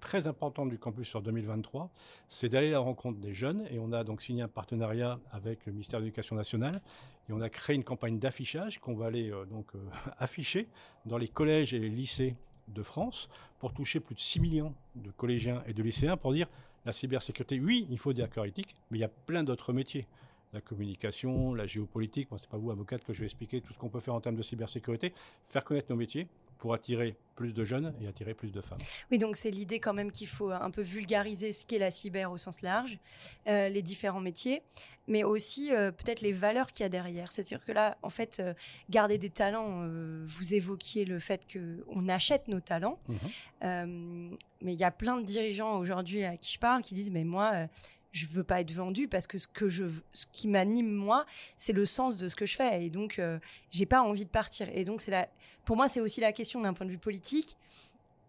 très 0.00 0.26
importante 0.26 0.68
du 0.68 0.78
campus 0.78 1.08
sur 1.08 1.22
2023, 1.22 1.90
c'est 2.28 2.48
d'aller 2.48 2.68
à 2.68 2.72
la 2.72 2.78
rencontre 2.80 3.18
des 3.18 3.32
jeunes. 3.32 3.66
Et 3.70 3.78
on 3.78 3.92
a 3.92 4.04
donc 4.04 4.22
signé 4.22 4.42
un 4.42 4.48
partenariat 4.48 5.18
avec 5.32 5.66
le 5.66 5.72
ministère 5.72 6.00
de 6.00 6.04
l'Éducation 6.04 6.36
nationale. 6.36 6.80
Et 7.28 7.32
on 7.32 7.40
a 7.40 7.48
créé 7.48 7.76
une 7.76 7.84
campagne 7.84 8.18
d'affichage 8.18 8.78
qu'on 8.78 8.94
va 8.94 9.06
aller 9.06 9.30
euh, 9.30 9.44
donc 9.44 9.66
euh, 9.74 9.78
afficher 10.18 10.68
dans 11.06 11.18
les 11.18 11.28
collèges 11.28 11.74
et 11.74 11.78
les 11.78 11.90
lycées 11.90 12.36
de 12.68 12.82
France 12.82 13.28
pour 13.58 13.72
toucher 13.72 14.00
plus 14.00 14.14
de 14.14 14.20
6 14.20 14.40
millions 14.40 14.74
de 14.94 15.10
collégiens 15.10 15.62
et 15.66 15.72
de 15.72 15.82
lycéens 15.82 16.16
pour 16.16 16.32
dire 16.32 16.48
la 16.84 16.92
cybersécurité, 16.92 17.60
oui, 17.60 17.86
il 17.90 17.98
faut 17.98 18.12
des 18.12 18.22
hackers 18.22 18.44
éthiques, 18.46 18.76
mais 18.90 18.98
il 18.98 19.00
y 19.00 19.04
a 19.04 19.08
plein 19.08 19.42
d'autres 19.42 19.72
métiers 19.72 20.06
la 20.52 20.60
communication, 20.60 21.54
la 21.54 21.66
géopolitique. 21.66 22.30
Moi, 22.30 22.38
c'est 22.38 22.48
pas 22.48 22.56
vous, 22.56 22.70
avocate, 22.70 23.04
que 23.04 23.12
je 23.12 23.20
vais 23.20 23.26
expliquer 23.26 23.60
tout 23.60 23.72
ce 23.72 23.78
qu'on 23.78 23.88
peut 23.88 24.00
faire 24.00 24.14
en 24.14 24.20
termes 24.20 24.36
de 24.36 24.42
cybersécurité. 24.42 25.12
Faire 25.44 25.64
connaître 25.64 25.90
nos 25.90 25.96
métiers, 25.96 26.28
pour 26.58 26.74
attirer 26.74 27.16
plus 27.38 27.52
de 27.52 27.62
jeunes 27.62 27.94
et 28.02 28.08
attirer 28.08 28.34
plus 28.34 28.50
de 28.50 28.60
femmes. 28.60 28.78
Oui, 29.10 29.18
donc 29.18 29.36
c'est 29.36 29.52
l'idée 29.52 29.78
quand 29.78 29.94
même 29.94 30.10
qu'il 30.10 30.26
faut 30.26 30.50
un 30.50 30.70
peu 30.70 30.82
vulgariser 30.82 31.52
ce 31.52 31.64
qu'est 31.64 31.78
la 31.78 31.92
cyber 31.92 32.32
au 32.32 32.36
sens 32.36 32.62
large, 32.62 32.98
euh, 33.46 33.68
les 33.68 33.80
différents 33.80 34.20
métiers, 34.20 34.62
mais 35.06 35.22
aussi 35.22 35.72
euh, 35.72 35.92
peut-être 35.92 36.20
les 36.20 36.32
valeurs 36.32 36.72
qu'il 36.72 36.82
y 36.82 36.86
a 36.86 36.88
derrière. 36.88 37.30
C'est-à-dire 37.30 37.64
que 37.64 37.70
là, 37.70 37.96
en 38.02 38.10
fait, 38.10 38.40
euh, 38.40 38.54
garder 38.90 39.18
des 39.18 39.30
talents, 39.30 39.86
vous 40.24 40.54
évoquiez 40.54 41.04
le 41.04 41.20
fait 41.20 41.46
qu'on 41.52 42.08
achète 42.08 42.48
nos 42.48 42.60
talents, 42.60 42.98
mhm. 43.08 44.36
mais 44.60 44.72
il 44.74 44.80
y 44.80 44.84
a 44.84 44.90
plein 44.90 45.16
de 45.16 45.22
dirigeants 45.24 45.78
aujourd'hui 45.78 46.24
à 46.24 46.36
qui 46.36 46.52
je 46.52 46.58
parle 46.58 46.82
qui 46.82 46.94
disent, 46.94 47.12
mais 47.12 47.24
moi, 47.24 47.68
je 48.12 48.26
veux 48.26 48.44
pas 48.44 48.60
être 48.60 48.72
vendu 48.72 49.08
parce 49.08 49.26
que 49.26 49.38
ce 49.38 49.46
que 49.46 49.68
je 49.68 49.84
ce 50.12 50.26
qui 50.32 50.48
m'anime 50.48 50.90
moi 50.90 51.26
c'est 51.56 51.72
le 51.72 51.86
sens 51.86 52.16
de 52.16 52.28
ce 52.28 52.36
que 52.36 52.46
je 52.46 52.56
fais. 52.56 52.84
Et 52.84 52.90
donc 52.90 53.18
euh, 53.18 53.38
j'ai 53.70 53.86
pas 53.86 54.02
envie 54.02 54.24
de 54.24 54.30
partir. 54.30 54.68
Et 54.72 54.84
donc 54.84 55.00
c'est 55.00 55.10
la 55.10 55.28
pour 55.64 55.76
moi 55.76 55.88
c'est 55.88 56.00
aussi 56.00 56.20
la 56.20 56.32
question 56.32 56.60
d'un 56.60 56.72
point 56.72 56.86
de 56.86 56.90
vue 56.90 56.98
politique 56.98 57.56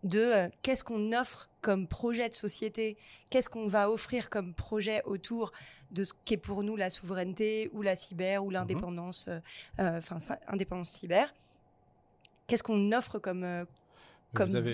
de 0.03 0.19
euh, 0.19 0.49
qu'est-ce 0.61 0.83
qu'on 0.83 1.11
offre 1.13 1.49
comme 1.61 1.87
projet 1.87 2.29
de 2.29 2.33
société? 2.33 2.97
Qu'est-ce 3.29 3.49
qu'on 3.49 3.67
va 3.67 3.89
offrir 3.89 4.29
comme 4.29 4.53
projet 4.53 5.01
autour 5.05 5.51
de 5.91 6.03
ce 6.03 6.13
qu'est 6.25 6.37
pour 6.37 6.63
nous 6.63 6.75
la 6.75 6.89
souveraineté 6.89 7.69
ou 7.73 7.81
la 7.81 7.95
cyber 7.95 8.45
ou 8.45 8.49
l'indépendance 8.49 9.27
euh, 9.27 9.97
enfin 9.97 10.17
indépendance 10.47 10.89
cyber? 10.89 11.33
Qu'est-ce 12.47 12.63
qu'on 12.63 12.91
offre 12.93 13.19
comme 13.19 13.65
comme, 14.33 14.65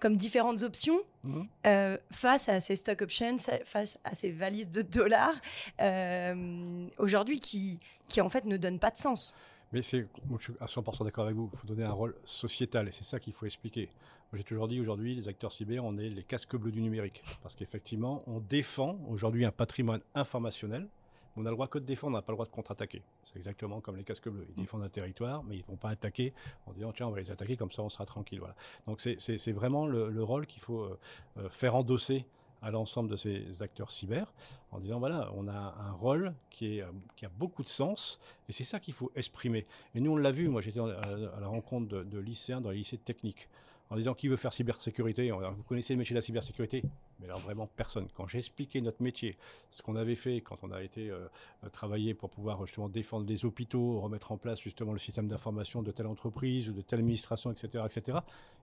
comme 0.00 0.16
différentes 0.16 0.62
options 0.62 0.98
mhm. 1.24 1.46
euh, 1.66 1.96
face 2.10 2.48
à 2.48 2.60
ces 2.60 2.76
stock 2.76 3.02
options, 3.02 3.36
face 3.64 3.98
à 4.04 4.14
ces 4.14 4.30
valises 4.30 4.70
de 4.70 4.82
dollars 4.82 5.34
euh, 5.80 6.86
aujourd'hui 6.98 7.40
qui, 7.40 7.78
qui 8.08 8.20
en 8.20 8.28
fait 8.28 8.44
ne 8.44 8.56
donnent 8.56 8.80
pas 8.80 8.90
de 8.90 8.96
sens. 8.96 9.36
Mais 9.72 9.80
c'est, 9.80 10.06
je 10.38 10.42
suis 10.42 10.52
à 10.60 10.66
100% 10.66 11.04
d'accord 11.04 11.24
avec 11.24 11.36
vous, 11.36 11.48
il 11.52 11.58
faut 11.58 11.66
donner 11.66 11.84
un 11.84 11.92
rôle 11.92 12.14
sociétal 12.24 12.88
et 12.88 12.92
c'est 12.92 13.04
ça 13.04 13.18
qu'il 13.18 13.32
faut 13.32 13.46
expliquer. 13.46 13.88
J'ai 14.34 14.44
toujours 14.44 14.66
dit 14.66 14.80
aujourd'hui, 14.80 15.14
les 15.14 15.28
acteurs 15.28 15.52
cyber, 15.52 15.84
on 15.84 15.98
est 15.98 16.08
les 16.08 16.22
casques 16.22 16.56
bleus 16.56 16.72
du 16.72 16.80
numérique 16.80 17.22
parce 17.42 17.54
qu'effectivement, 17.54 18.22
on 18.26 18.40
défend 18.40 18.98
aujourd'hui 19.08 19.44
un 19.44 19.50
patrimoine 19.50 20.00
informationnel 20.14 20.88
On 21.36 21.46
a 21.46 21.50
le 21.50 21.54
droit 21.54 21.66
que 21.66 21.78
de 21.78 21.84
défendre, 21.84 22.14
on 22.14 22.18
n'a 22.18 22.22
pas 22.22 22.32
le 22.32 22.36
droit 22.36 22.46
de 22.46 22.50
contre-attaquer. 22.50 23.02
C'est 23.24 23.36
exactement 23.36 23.80
comme 23.80 23.96
les 23.96 24.04
casques 24.04 24.28
bleus. 24.28 24.46
Ils 24.50 24.60
mm. 24.60 24.64
défendent 24.64 24.82
un 24.82 24.88
territoire, 24.88 25.42
mais 25.44 25.56
ils 25.56 25.62
ne 25.62 25.66
vont 25.66 25.76
pas 25.76 25.90
attaquer 25.90 26.32
en 26.66 26.72
disant 26.72 26.92
tiens, 26.92 27.08
on 27.08 27.10
va 27.10 27.20
les 27.20 27.30
attaquer, 27.30 27.56
comme 27.56 27.72
ça 27.72 27.82
on 27.82 27.88
sera 27.88 28.06
tranquille. 28.06 28.38
Voilà. 28.38 28.54
Donc 28.86 29.00
c'est 29.00 29.52
vraiment 29.52 29.86
le, 29.86 30.22
rôle 30.22 30.46
qu'il 30.46 30.62
faut 30.62 30.82
euh, 30.82 30.98
euh, 31.38 31.48
faire 31.48 31.74
endosser 31.74 32.26
à 32.60 32.70
l'ensemble 32.70 33.10
de 33.10 33.16
ces 33.16 33.60
acteurs 33.60 33.90
cyber 33.90 34.32
en 34.70 34.78
disant 34.78 35.00
voilà, 35.00 35.32
on 35.34 35.48
a 35.48 35.52
un 35.52 35.92
rôle 35.92 36.32
qui, 36.48 36.78
est, 36.78 36.84
qui 37.16 37.26
a 37.26 37.28
beaucoup 37.28 37.64
de 37.64 37.68
sens 37.68 38.20
et 38.48 38.52
c'est 38.52 38.62
ça 38.62 38.78
qu'il 38.78 38.94
faut 38.94 39.10
exprimer. 39.16 39.66
Et 39.96 40.00
nous, 40.00 40.12
on 40.12 40.16
l'a 40.16 40.30
vu, 40.30 40.48
moi 40.48 40.60
j'étais 40.60 40.78
à, 40.78 41.40
la 41.40 41.48
rencontre 41.48 41.88
de, 41.88 42.04
de 42.04 42.18
lycéens 42.20 42.60
dans 42.60 42.70
les 42.70 42.76
lycées 42.78 42.98
techniques 42.98 43.48
en 43.92 43.96
disant 43.96 44.14
qui 44.14 44.26
veut 44.26 44.36
faire 44.36 44.54
cybersécurité? 44.54 45.30
Vous 45.30 45.62
connaissez 45.64 45.92
le 45.92 45.98
métier 45.98 46.14
de 46.14 46.18
la 46.18 46.22
cybersécurité? 46.22 46.82
Mais 47.20 47.26
alors 47.26 47.40
vraiment 47.40 47.68
personne. 47.76 48.08
Quand 48.16 48.26
j'ai 48.26 48.38
expliqué 48.38 48.80
notre 48.80 49.02
métier, 49.02 49.36
ce 49.70 49.82
qu'on 49.82 49.96
avait 49.96 50.14
fait 50.14 50.40
quand 50.40 50.56
on 50.62 50.70
a 50.72 50.82
été 50.82 51.10
euh, 51.10 51.28
travailler 51.72 52.14
pour 52.14 52.30
pouvoir 52.30 52.64
justement 52.64 52.88
défendre 52.88 53.26
les 53.26 53.44
hôpitaux, 53.44 54.00
remettre 54.00 54.32
en 54.32 54.38
place 54.38 54.60
justement 54.60 54.92
le 54.92 54.98
système 54.98 55.28
d'information 55.28 55.82
de 55.82 55.90
telle 55.90 56.06
entreprise 56.06 56.70
ou 56.70 56.72
de 56.72 56.80
telle 56.80 57.00
administration, 57.00 57.52
etc., 57.52 57.84
etc. 57.84 58.18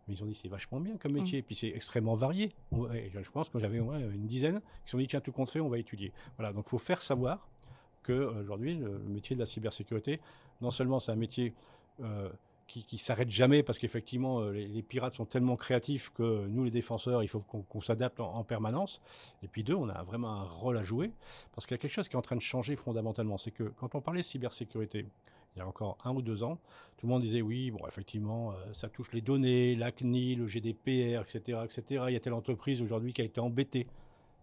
Mais 0.07 0.15
ils 0.15 0.23
ont 0.23 0.25
dit 0.25 0.33
c'est 0.33 0.47
vachement 0.47 0.79
bien 0.79 0.97
comme 0.97 1.11
métier, 1.11 1.37
et 1.37 1.41
mmh. 1.43 1.45
puis 1.45 1.55
c'est 1.55 1.69
extrêmement 1.69 2.15
varié. 2.15 2.51
je 2.71 3.29
pense 3.29 3.49
que 3.49 3.59
j'avais 3.59 3.77
une 3.77 4.25
dizaine 4.25 4.61
qui 4.61 4.85
se 4.85 4.91
sont 4.91 4.97
dit 4.97 5.07
tiens 5.07 5.21
tout 5.21 5.31
compte 5.31 5.51
fait, 5.51 5.59
on 5.59 5.69
va 5.69 5.77
étudier. 5.77 6.11
Voilà, 6.37 6.53
donc 6.53 6.65
il 6.65 6.69
faut 6.69 6.79
faire 6.79 7.03
savoir 7.03 7.47
que 8.01 8.13
aujourd'hui 8.13 8.77
le, 8.77 8.97
métier 8.97 9.35
de 9.35 9.41
la 9.41 9.45
cybersécurité, 9.45 10.19
non 10.61 10.71
seulement 10.71 10.99
c'est 10.99 11.11
un 11.11 11.15
métier 11.15 11.53
euh, 12.01 12.29
qui, 12.69 12.83
qui 12.83 12.97
s'arrête 12.97 13.29
jamais 13.29 13.63
parce 13.63 13.77
qu'effectivement 13.77 14.39
euh, 14.39 14.51
les, 14.51 14.81
pirates 14.81 15.15
sont 15.15 15.25
tellement 15.25 15.57
créatifs 15.57 16.09
que 16.13 16.47
nous 16.47 16.63
les 16.63 16.71
défenseurs 16.71 17.23
il 17.23 17.27
faut 17.27 17.41
qu'on 17.41 17.81
s'adapte 17.81 18.21
en, 18.21 18.43
permanence 18.43 19.01
et 19.43 19.47
puis 19.47 19.63
deux 19.63 19.75
on 19.75 19.89
a 19.89 20.03
vraiment 20.03 20.29
un 20.29 20.43
rôle 20.43 20.77
à 20.77 20.83
jouer 20.83 21.11
parce 21.53 21.65
qu'il 21.65 21.75
y 21.75 21.79
a 21.79 21.81
quelque 21.81 21.91
chose 21.91 22.07
qui 22.07 22.15
est 22.15 22.19
en 22.19 22.21
train 22.21 22.37
de 22.37 22.41
changer 22.41 22.75
fondamentalement 22.77 23.37
c'est 23.37 23.51
que 23.51 23.63
quand 23.63 23.95
on 23.95 24.01
parlait 24.01 24.21
de 24.21 24.25
cybersécurité 24.25 25.07
il 25.55 25.59
y 25.59 25.61
a 25.61 25.67
encore 25.67 25.97
un 26.05 26.13
ou 26.13 26.21
deux 26.21 26.43
ans, 26.43 26.59
tout 26.97 27.07
le 27.07 27.11
monde 27.11 27.23
disait 27.23 27.41
oui, 27.41 27.71
bon, 27.71 27.79
effectivement, 27.87 28.51
euh, 28.51 28.73
ça 28.73 28.87
touche 28.87 29.11
les 29.13 29.21
données, 29.21 29.75
l'ACNI, 29.75 30.35
le 30.35 30.47
GDPR, 30.47 31.21
etc., 31.21 31.59
etc. 31.65 32.03
Il 32.07 32.13
y 32.13 32.15
a 32.15 32.19
telle 32.19 32.33
entreprise 32.33 32.83
aujourd'hui 32.83 33.13
qui 33.13 33.21
a 33.21 33.25
été 33.25 33.39
embêtée 33.39 33.87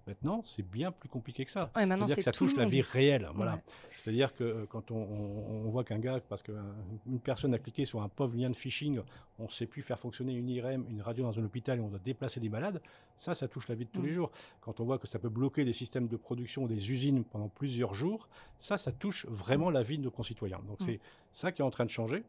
Maintenant, 0.06 0.42
c'est 0.46 0.62
bien 0.62 0.92
plus 0.92 1.08
compliqué 1.08 1.44
que 1.44 1.50
ça. 1.50 1.70
maintenant, 1.74 2.06
c'est 2.06 2.16
que 2.16 2.22
ça 2.22 2.30
touche 2.30 2.54
la 2.56 2.64
vie 2.64 2.80
réelle. 2.80 3.28
Voilà. 3.34 3.60
C'est-à-dire 3.96 4.34
que 4.36 4.44
euh, 4.44 4.66
quand 4.68 4.92
on, 4.92 5.68
voit 5.68 5.82
qu'un 5.82 5.98
gars, 5.98 6.20
parce 6.28 6.42
qu'une 6.42 7.18
personne 7.24 7.52
a 7.54 7.58
cliqué 7.58 7.84
sur 7.84 8.02
un 8.02 8.08
pauvre 8.08 8.36
lien 8.36 8.48
de 8.48 8.54
phishing, 8.54 9.00
on 9.40 9.44
ne 9.44 9.48
sait 9.48 9.66
plus 9.66 9.82
faire 9.82 9.98
fonctionner 9.98 10.32
une 10.34 10.48
IRM, 10.48 10.86
une 10.88 11.02
radio 11.02 11.24
dans 11.24 11.38
un 11.40 11.44
hôpital 11.44 11.78
et 11.78 11.80
on 11.80 11.88
doit 11.88 11.98
déplacer 11.98 12.38
des 12.38 12.48
malades, 12.48 12.80
ça, 13.16 13.34
ça 13.34 13.48
touche 13.48 13.66
la 13.66 13.74
vie 13.74 13.84
de 13.84 13.90
tous 13.90 14.02
les 14.02 14.10
mm. 14.10 14.14
jours. 14.14 14.30
Quand 14.60 14.78
on 14.78 14.84
voit 14.84 14.98
que 14.98 15.08
ça 15.08 15.18
peut 15.18 15.28
bloquer 15.28 15.64
des 15.64 15.72
systèmes 15.72 16.06
de 16.06 16.16
production, 16.16 16.66
des 16.66 16.92
usines 16.92 17.24
pendant 17.24 17.48
plusieurs 17.48 17.92
jours, 17.92 18.28
ça, 18.60 18.76
ça 18.76 18.92
touche 18.92 19.26
vraiment 19.26 19.70
la 19.70 19.82
vie 19.82 19.98
de 19.98 20.04
nos 20.04 20.12
concitoyens. 20.12 20.60
Donc 20.68 20.80
mm. 20.80 20.84
c'est 20.86 21.00
ça 21.32 21.50
qui 21.50 21.62
est 21.62 21.64
en 21.64 21.70
train 21.70 21.84
de 21.84 21.90
changer. 21.90 22.22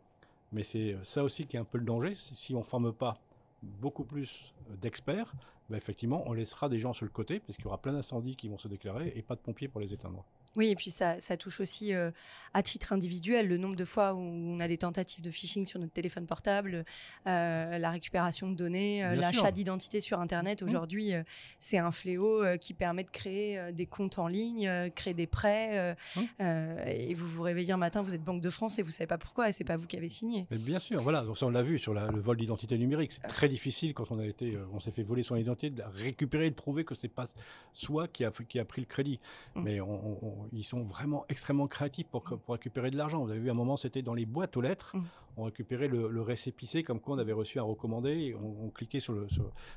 Mais 0.51 0.63
c'est 0.63 0.98
ça 1.03 1.24
aussi 1.24 1.46
qui 1.46 1.57
est 1.57 1.60
un 1.60 1.65
peu 1.65 1.77
le 1.77 1.84
danger. 1.84 2.15
Si 2.15 2.55
on 2.55 2.60
ne 2.60 2.63
forme 2.63 2.91
pas 2.91 3.19
beaucoup 3.62 4.03
plus 4.03 4.53
d'experts, 4.81 5.34
bah, 5.69 5.77
effectivement, 5.77 6.24
on 6.27 6.33
laissera 6.33 6.69
des 6.69 6.79
gens 6.79 6.93
sur 6.93 7.05
le 7.05 7.12
côté, 7.12 7.39
parce 7.39 7.55
qu'il 7.57 7.65
y 7.65 7.67
aura 7.67 7.81
plein 7.81 7.93
d'incendies 7.93 8.36
qui 8.36 8.47
vont 8.47 8.57
se 8.57 8.67
déclarer 8.67 9.12
et 9.15 9.21
pas 9.21 9.36
de 9.36 9.41
pompiers 9.41 9.67
pour 9.67 9.81
les 9.81 9.93
éteindre. 9.93 10.25
Oui, 10.55 10.69
et 10.69 10.75
puis 10.75 10.89
ça, 10.89 11.19
ça 11.19 11.37
touche 11.37 11.59
aussi 11.59 11.93
euh, 11.93 12.09
à 12.53 12.63
titre 12.63 12.91
individuel 12.91 13.47
le 13.47 13.57
nombre 13.57 13.75
de 13.75 13.85
fois 13.85 14.13
où 14.13 14.19
on 14.19 14.59
a 14.59 14.67
des 14.67 14.77
tentatives 14.77 15.23
de 15.23 15.29
phishing 15.29 15.67
sur 15.67 15.79
notre 15.79 15.93
téléphone 15.93 16.25
portable, 16.25 16.83
euh, 17.27 17.77
la 17.77 17.91
récupération 17.91 18.49
de 18.49 18.55
données, 18.55 19.03
euh, 19.03 19.15
l'achat 19.15 19.51
d'identité 19.51 20.01
sur 20.01 20.19
Internet. 20.19 20.63
Mmh. 20.63 20.65
Aujourd'hui, 20.65 21.11
c'est 21.59 21.77
un 21.77 21.91
fléau 21.91 22.43
qui 22.59 22.73
permet 22.73 23.03
de 23.03 23.09
créer 23.09 23.71
des 23.71 23.85
comptes 23.85 24.17
en 24.17 24.27
ligne, 24.27 24.89
créer 24.95 25.13
des 25.13 25.27
prêts. 25.27 25.95
Mmh. 26.15 26.43
et 26.87 27.13
vous 27.13 27.27
vous 27.27 27.43
réveillez 27.43 27.73
un 27.73 27.77
matin, 27.77 28.01
vous 28.01 28.15
êtes 28.15 28.23
Banque 28.23 28.41
de 28.41 28.49
France 28.49 28.79
et 28.79 28.81
vous 28.81 28.89
savez 28.89 29.07
pas 29.07 29.17
pourquoi, 29.17 29.49
et 29.49 29.51
c'est 29.51 29.63
pas 29.63 29.77
vous 29.77 29.85
qui 29.85 29.97
avez 29.97 30.09
signé. 30.09 30.47
Mais 30.49 30.57
bien 30.57 30.79
sûr, 30.79 31.01
voilà. 31.03 31.21
Donc 31.21 31.37
ça, 31.37 31.45
on 31.45 31.51
l'a 31.51 31.61
vu 31.61 31.77
sur 31.77 31.93
le 31.93 32.19
vol 32.19 32.37
d'identité 32.37 32.77
numérique. 32.77 33.11
C'est 33.11 33.27
très 33.27 33.49
difficile 33.49 33.93
quand 33.93 34.11
on 34.11 34.19
a 34.19 34.25
été, 34.25 34.57
on 34.73 34.79
s'est 34.79 34.91
fait 34.91 35.03
voler 35.03 35.23
son 35.23 35.35
identité, 35.35 35.69
de 35.69 35.83
récupérer 35.83 36.47
et 36.47 36.49
de 36.49 36.55
prouver 36.55 36.83
que 36.83 36.95
c'est 36.95 37.07
pas 37.07 37.27
soi 37.73 38.07
qui 38.07 38.25
a, 38.25 38.31
qui 38.31 38.59
a 38.59 38.65
pris 38.65 38.81
le 38.81 38.87
crédit. 38.87 39.19
Mmh. 39.55 39.61
Mais 39.61 39.81
on 39.81 40.37
ils 40.51 40.63
sont 40.63 40.84
vraiment 40.84 41.25
extrêmement 41.29 41.67
créatifs 41.67 42.08
pour, 42.08 42.24
récupérer 42.48 42.91
de 42.91 42.98
l'argent. 42.98 43.24
Vous 43.24 43.32
avez 43.32 43.39
vu, 43.39 43.50
un 43.50 43.56
moment, 43.56 43.77
c'était 43.77 44.01
dans 44.01 44.13
les 44.13 44.25
boîtes 44.25 44.58
aux 44.58 44.62
lettres. 44.62 44.96
Mmh. 44.96 45.03
On 45.38 45.43
récupérait 45.43 45.88
le, 45.88 46.10
le, 46.10 46.21
récépissé 46.21 46.84
comme 46.84 47.00
quoi 47.00 47.15
on 47.15 47.19
avait 47.19 47.34
reçu 47.34 47.60
un 47.60 47.63
recommandé. 47.63 48.10
Et 48.10 48.36
on, 48.36 48.69
cliquait 48.69 49.00
sur 49.00 49.13
le, 49.13 49.28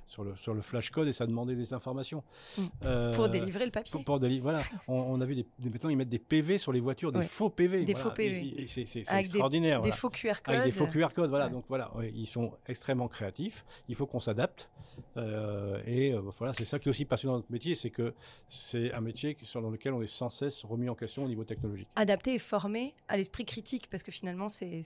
sur, 0.06 0.24
le, 0.24 0.34
sur 0.36 0.54
le 0.54 0.62
flash 0.62 0.90
code 0.90 1.08
et 1.08 1.12
ça 1.12 1.26
demandait 1.26 1.54
des 1.54 1.72
informations. 1.72 2.24
Mmh. 2.56 2.62
Euh, 2.84 3.12
pour 3.12 3.28
délivrer 3.28 3.66
le 3.66 3.70
papier. 3.70 4.02
Pour, 4.02 4.18
voilà. 4.18 4.62
on, 4.88 5.20
a 5.20 5.24
vu 5.24 5.36
des, 5.36 5.46
maintenant, 5.62 5.90
ils 5.90 5.96
mettent 5.96 6.08
des 6.08 6.18
PV 6.18 6.58
sur 6.58 6.72
les 6.72 6.80
voitures, 6.80 7.12
des 7.12 7.22
faux 7.22 7.50
PV. 7.50 7.84
Des 7.84 7.94
faux 7.94 8.10
PV. 8.10 8.66
C'est 8.68 9.04
extraordinaire. 9.12 9.82
Des, 9.82 9.92
faux 9.92 10.10
QR 10.10 10.34
codes. 10.42 10.54
Avec 10.54 10.72
des 10.72 10.78
faux 10.78 10.86
QR 10.86 11.08
codes, 11.14 11.30
voilà. 11.30 11.48
Donc 11.48 11.64
voilà, 11.68 11.90
ils 12.14 12.26
sont 12.26 12.52
extrêmement 12.66 13.08
créatifs. 13.08 13.64
Il 13.88 13.94
faut 13.94 14.06
qu'on 14.06 14.20
s'adapte. 14.20 14.70
Euh, 15.16 15.80
et 15.86 16.12
euh, 16.12 16.20
voilà, 16.38 16.52
c'est 16.52 16.64
ça 16.64 16.78
qui 16.78 16.88
est 16.88 16.90
aussi 16.90 17.04
passionnant 17.04 17.34
dans 17.34 17.38
notre 17.38 17.52
métier, 17.52 17.74
c'est 17.74 17.90
que 17.90 18.14
c'est 18.48 18.92
un 18.92 19.00
métier 19.00 19.36
sur, 19.42 19.62
dans 19.62 19.70
lequel 19.70 19.92
on 19.92 20.02
est 20.02 20.06
sans 20.06 20.30
cesse 20.30 20.64
remis 20.64 20.88
en 20.88 20.94
question 20.94 21.24
au 21.24 21.28
niveau 21.28 21.44
technologique. 21.44 21.88
Adapté 21.96 22.34
et 22.34 22.38
formé 22.38 22.94
à 23.08 23.16
l'esprit 23.16 23.44
critique, 23.44 23.88
parce 23.90 24.02
que 24.02 24.12
finalement, 24.12 24.48
c'est. 24.48 24.82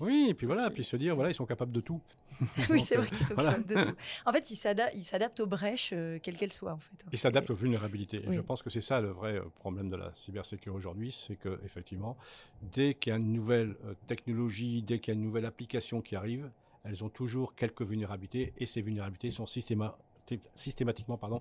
Oui, 0.00 0.26
et 0.30 0.34
puis 0.34 0.46
voilà, 0.46 0.70
puis 0.70 0.84
se 0.84 0.96
dire, 0.96 1.14
voilà, 1.14 1.30
ils 1.30 1.34
sont 1.34 1.46
capables 1.46 1.72
de 1.72 1.80
tout. 1.80 2.00
oui, 2.70 2.80
c'est 2.80 2.96
vrai 2.96 3.08
qu'ils 3.08 3.18
sont 3.18 3.34
capables 3.34 3.66
de 3.66 3.84
tout. 3.84 3.94
En 4.26 4.32
fait, 4.32 4.50
ils 4.50 4.56
s'adaptent 4.56 5.40
aux 5.40 5.46
brèches, 5.46 5.90
euh, 5.92 6.18
quelles 6.22 6.36
qu'elles 6.36 6.52
soient, 6.52 6.72
en 6.72 6.78
fait. 6.78 6.96
Hein. 7.04 7.10
Ils 7.12 7.18
s'adaptent 7.18 7.50
aux 7.50 7.54
vulnérabilités. 7.54 8.24
Et 8.28 8.32
je 8.32 8.40
pense 8.40 8.62
que 8.62 8.70
c'est 8.70 8.80
ça 8.80 9.00
le 9.00 9.10
vrai 9.10 9.40
problème 9.60 9.88
de 9.88 9.96
la 9.96 10.10
cybersécurité 10.14 10.70
aujourd'hui, 10.70 11.12
c'est 11.12 11.36
que 11.36 11.60
effectivement, 11.64 12.16
dès 12.62 12.94
qu'il 12.94 13.10
y 13.10 13.14
a 13.14 13.18
une 13.18 13.32
nouvelle 13.32 13.76
technologie, 14.06 14.82
dès 14.82 14.98
qu'il 14.98 15.14
y 15.14 15.16
a 15.16 15.18
une 15.18 15.24
nouvelle 15.24 15.46
application 15.46 16.00
qui 16.00 16.16
arrive, 16.16 16.50
elles 16.84 17.02
ont 17.02 17.08
toujours 17.08 17.54
quelques 17.54 17.82
vulnérabilités 17.82 18.52
et 18.58 18.66
ces 18.66 18.82
vulnérabilités 18.82 19.30
sont 19.30 19.46
systématiquement 19.46 21.16
pardon, 21.16 21.40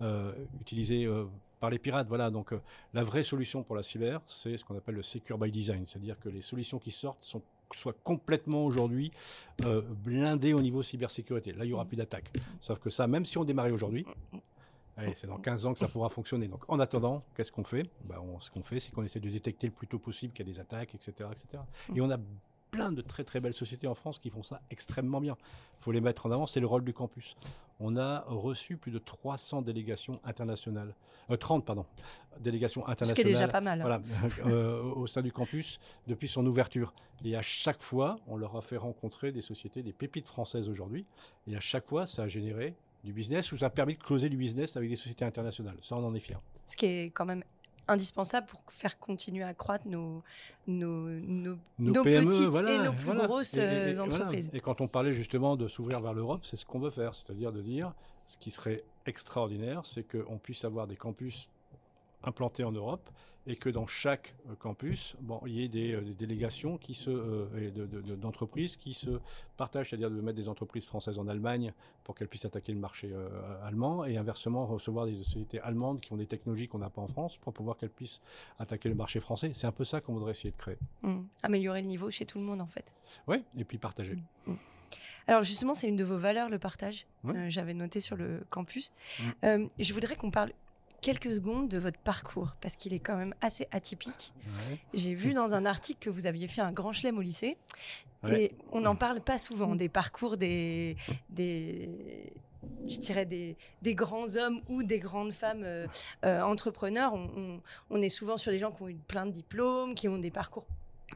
euh, 0.00 0.32
utilisées 0.60 1.04
euh, 1.04 1.26
par 1.60 1.70
les 1.70 1.78
pirates. 1.78 2.08
Voilà, 2.08 2.30
donc 2.30 2.52
euh, 2.52 2.60
la 2.92 3.04
vraie 3.04 3.22
solution 3.22 3.62
pour 3.62 3.76
la 3.76 3.82
cyber, 3.82 4.20
c'est 4.26 4.56
ce 4.56 4.64
qu'on 4.64 4.76
appelle 4.76 4.96
le 4.96 5.02
secure 5.02 5.38
by 5.38 5.50
design, 5.50 5.86
c'est-à-dire 5.86 6.18
que 6.18 6.28
les 6.28 6.42
solutions 6.42 6.78
qui 6.78 6.90
sortent 6.90 7.22
sont 7.22 7.42
soient 7.78 7.96
complètement 8.04 8.64
aujourd'hui 8.64 9.12
blindées 10.04 10.54
au 10.54 10.60
niveau 10.60 10.82
cybersécurité. 10.82 11.52
Là, 11.52 11.64
il 11.64 11.68
n'y 11.68 11.74
aura 11.74 11.84
plus 11.84 11.96
d'attaque. 11.96 12.32
Sauf 12.60 12.78
que 12.78 12.90
ça, 12.90 13.06
même 13.06 13.24
si 13.24 13.38
on 13.38 13.44
démarrait 13.44 13.70
aujourd'hui, 13.70 14.06
c'est 15.16 15.26
dans 15.26 15.38
15 15.38 15.66
ans 15.66 15.72
que 15.72 15.78
ça 15.78 15.88
pourra 15.88 16.08
fonctionner. 16.08 16.48
Donc, 16.48 16.64
en 16.68 16.78
attendant, 16.78 17.22
qu'est-ce 17.34 17.50
qu'on 17.50 17.64
fait? 17.64 17.88
Ben, 18.04 18.16
Ce 18.40 18.50
qu'on 18.50 18.62
fait, 18.62 18.78
c'est 18.78 18.92
qu'on 18.92 19.02
essaie 19.02 19.20
de 19.20 19.30
détecter 19.30 19.66
le 19.66 19.72
plus 19.72 19.86
tôt 19.86 19.98
possible 19.98 20.32
qu'il 20.32 20.46
y 20.46 20.50
a 20.50 20.52
des 20.52 20.60
attaques, 20.60 20.94
etc., 20.94 21.28
etc. 21.32 21.62
Et 21.94 22.00
on 22.00 22.10
a 22.10 22.18
plein 22.70 22.90
de 22.90 23.02
très 23.02 23.22
très 23.22 23.40
belles 23.40 23.52
sociétés 23.54 23.86
en 23.86 23.94
France 23.94 24.18
qui 24.18 24.30
font 24.30 24.42
ça 24.42 24.62
extrêmement 24.70 25.20
bien. 25.20 25.36
Il 25.78 25.82
faut 25.82 25.92
les 25.92 26.00
mettre 26.00 26.26
en 26.26 26.30
avant, 26.30 26.46
c'est 26.46 26.60
le 26.60 26.66
rôle 26.66 26.84
du 26.84 26.94
campus. 26.94 27.36
On 27.84 27.96
a 27.96 28.20
reçu 28.28 28.76
plus 28.76 28.92
de 28.92 28.98
300 28.98 29.62
délégations 29.62 30.20
internationales, 30.24 30.94
30 31.38 31.62
euh, 31.62 31.66
pardon, 31.66 31.86
délégations 32.38 32.86
internationales. 32.86 33.16
Ce 33.16 33.22
qui 33.22 33.28
est 33.28 33.32
déjà 33.32 33.48
pas 33.48 33.60
mal. 33.60 33.80
Voilà, 33.80 34.00
euh, 34.46 34.80
au 34.82 35.08
sein 35.08 35.20
du 35.20 35.32
campus 35.32 35.80
depuis 36.06 36.28
son 36.28 36.46
ouverture. 36.46 36.94
Et 37.24 37.34
à 37.34 37.42
chaque 37.42 37.80
fois, 37.80 38.20
on 38.28 38.36
leur 38.36 38.56
a 38.56 38.62
fait 38.62 38.76
rencontrer 38.76 39.32
des 39.32 39.40
sociétés, 39.40 39.82
des 39.82 39.92
pépites 39.92 40.28
françaises 40.28 40.68
aujourd'hui. 40.68 41.06
Et 41.48 41.56
à 41.56 41.60
chaque 41.60 41.88
fois, 41.88 42.06
ça 42.06 42.22
a 42.22 42.28
généré 42.28 42.76
du 43.02 43.12
business 43.12 43.50
ou 43.50 43.58
ça 43.58 43.66
a 43.66 43.70
permis 43.70 43.96
de 43.96 44.02
closer 44.02 44.28
du 44.28 44.36
business 44.36 44.76
avec 44.76 44.88
des 44.88 44.96
sociétés 44.96 45.24
internationales. 45.24 45.76
Ça, 45.82 45.96
on 45.96 46.06
en 46.06 46.14
est 46.14 46.20
fiers. 46.20 46.38
Ce 46.66 46.76
qui 46.76 46.86
est 46.86 47.10
quand 47.10 47.24
même 47.24 47.42
indispensable 47.88 48.46
pour 48.46 48.60
faire 48.68 48.98
continuer 48.98 49.44
à 49.44 49.54
croître 49.54 49.86
nos, 49.86 50.22
nos, 50.66 51.08
nos, 51.08 52.02
PME, 52.02 52.28
petites 52.28 52.68
et 52.68 52.78
nos 52.78 52.92
plus 52.92 53.14
grosses 53.14 53.56
euh, 53.58 53.98
entreprises. 53.98 54.50
Et 54.52 54.60
quand 54.60 54.80
on 54.80 54.88
parlait 54.88 55.14
justement 55.14 55.56
de 55.56 55.68
s'ouvrir 55.68 56.00
vers 56.00 56.14
l'Europe, 56.14 56.44
c'est 56.44 56.56
ce 56.56 56.64
qu'on 56.64 56.78
veut 56.78 56.90
faire, 56.90 57.14
c'est-à-dire 57.14 57.52
de 57.52 57.60
dire 57.60 57.92
ce 58.26 58.36
qui 58.36 58.50
serait 58.50 58.84
extraordinaire, 59.06 59.82
c'est 59.84 60.04
qu'on 60.04 60.38
puisse 60.38 60.64
avoir 60.64 60.86
des 60.86 60.96
campus 60.96 61.48
implantés 62.24 62.64
en 62.64 62.72
Europe 62.72 63.10
et 63.46 63.56
que 63.56 63.68
dans 63.68 63.86
chaque 63.86 64.34
euh, 64.48 64.54
campus, 64.54 65.16
bon, 65.20 65.40
il 65.46 65.52
y 65.52 65.64
ait 65.64 65.68
des, 65.68 65.92
euh, 65.94 66.14
délégations 66.16 66.78
qui 66.78 66.94
se, 66.94 67.10
euh, 67.10 67.70
d'entreprises 68.16 68.76
qui 68.76 68.94
se 68.94 69.20
partagent, 69.56 69.90
c'est-à-dire 69.90 70.10
de 70.10 70.20
mettre 70.20 70.36
des 70.36 70.48
entreprises 70.48 70.86
françaises 70.86 71.18
en 71.18 71.26
Allemagne 71.26 71.72
pour 72.04 72.14
qu'elles 72.14 72.28
puissent 72.28 72.44
attaquer 72.44 72.72
le 72.72 72.78
marché 72.78 73.12
allemand 73.64 74.04
et 74.04 74.16
inversement 74.16 74.66
recevoir 74.66 75.06
des 75.06 75.14
sociétés 75.14 75.60
allemandes 75.60 76.00
qui 76.00 76.12
ont 76.12 76.16
des 76.16 76.26
technologies 76.26 76.68
qu'on 76.68 76.78
n'a 76.78 76.90
pas 76.90 77.00
en 77.00 77.06
France 77.06 77.36
pour 77.36 77.52
pouvoir 77.52 77.76
qu'elles 77.76 77.90
puissent 77.90 78.20
attaquer 78.58 78.88
le 78.88 78.94
marché 78.94 79.20
français. 79.20 79.52
C'est 79.54 79.66
un 79.66 79.72
peu 79.72 79.84
ça 79.84 80.00
qu'on 80.00 80.14
voudrait 80.14 80.32
essayer 80.32 80.50
de 80.50 80.56
créer. 80.56 80.78
Mmh. 81.02 81.20
Améliorer 81.42 81.82
le 81.82 81.86
niveau 81.86 82.10
chez 82.10 82.26
tout 82.26 82.38
le 82.38 82.44
monde 82.44 82.60
en 82.60 82.66
fait. 82.66 82.92
Oui, 83.28 83.42
et 83.56 83.64
puis 83.64 83.78
partager. 83.78 84.14
Mmh. 84.14 84.52
Mmh. 84.52 84.56
Alors 85.28 85.42
justement, 85.44 85.74
c'est 85.74 85.88
une 85.88 85.96
de 85.96 86.04
vos 86.04 86.18
valeurs, 86.18 86.48
le 86.48 86.58
partage. 86.58 87.06
J'avais 87.48 87.74
noté 87.74 88.00
sur 88.00 88.16
le 88.16 88.44
campus. 88.50 88.92
je 89.42 89.92
voudrais 89.92 90.16
qu'on 90.16 90.32
parle 90.32 90.52
quelques 91.02 91.34
secondes 91.34 91.68
de 91.68 91.78
votre 91.78 91.98
parcours 91.98 92.56
parce 92.62 92.76
qu'il 92.76 92.94
est 92.94 93.00
quand 93.00 93.16
même 93.16 93.34
assez 93.42 93.68
atypique. 93.72 94.32
J'ai 94.94 95.12
vu 95.12 95.34
dans 95.34 95.52
un 95.52 95.66
article 95.66 96.00
que 96.00 96.08
vous 96.08 96.26
aviez 96.26 96.48
fait 96.48 96.62
un 96.62 96.72
grand 96.72 96.92
chelem 96.92 97.18
au 97.18 97.20
lycée 97.20 97.58
et 98.30 98.52
on 98.70 98.80
n'en 98.80 98.96
parle 98.96 99.20
pas 99.20 99.38
souvent 99.38 99.74
des 99.74 99.88
parcours 99.88 100.36
des, 100.36 100.96
des, 101.28 102.32
je 102.88 102.96
dirais, 102.98 103.26
des, 103.26 103.56
des, 103.82 103.94
grands 103.96 104.36
hommes 104.36 104.60
ou 104.68 104.84
des 104.84 105.00
grandes 105.00 105.32
femmes 105.32 105.64
euh, 105.64 105.88
euh, 106.24 106.40
entrepreneurs. 106.40 107.14
On, 107.14 107.60
on, 107.90 108.00
est 108.00 108.08
souvent 108.08 108.36
sur 108.36 108.52
des 108.52 108.60
gens 108.60 108.70
qui 108.70 108.82
ont 108.82 108.88
eu 108.88 108.94
plein 108.94 109.26
de 109.26 109.32
diplômes, 109.32 109.96
qui 109.96 110.06
ont 110.06 110.18
des 110.18 110.30
parcours 110.30 110.66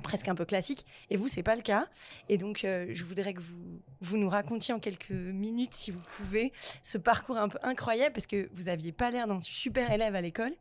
presque 0.06 0.28
un 0.28 0.34
peu 0.34 0.44
classiques. 0.44 0.86
Et 1.10 1.16
vous, 1.16 1.28
c'est 1.28 1.42
pas 1.42 1.56
le 1.56 1.62
cas. 1.62 1.88
Et 2.28 2.38
donc, 2.38 2.64
euh, 2.64 2.86
je 2.92 3.04
voudrais 3.04 3.34
que 3.34 3.40
vous, 3.40 3.80
vous 4.00 4.16
nous 4.16 4.28
racontiez 4.28 4.72
en 4.72 4.78
quelques 4.78 5.10
minutes, 5.10 5.74
si 5.74 5.90
vous 5.90 6.02
pouvez, 6.16 6.52
ce 6.82 6.96
parcours 6.96 7.36
un 7.36 7.48
peu 7.48 7.58
incroyable, 7.62 8.12
parce 8.12 8.26
que 8.26 8.48
vous 8.52 8.68
aviez 8.68 8.92
pas 8.92 9.10
l'air 9.10 9.26
d'un 9.26 9.40
super 9.40 9.90
élève 9.92 10.14
à 10.14 10.20
l'école. 10.20 10.52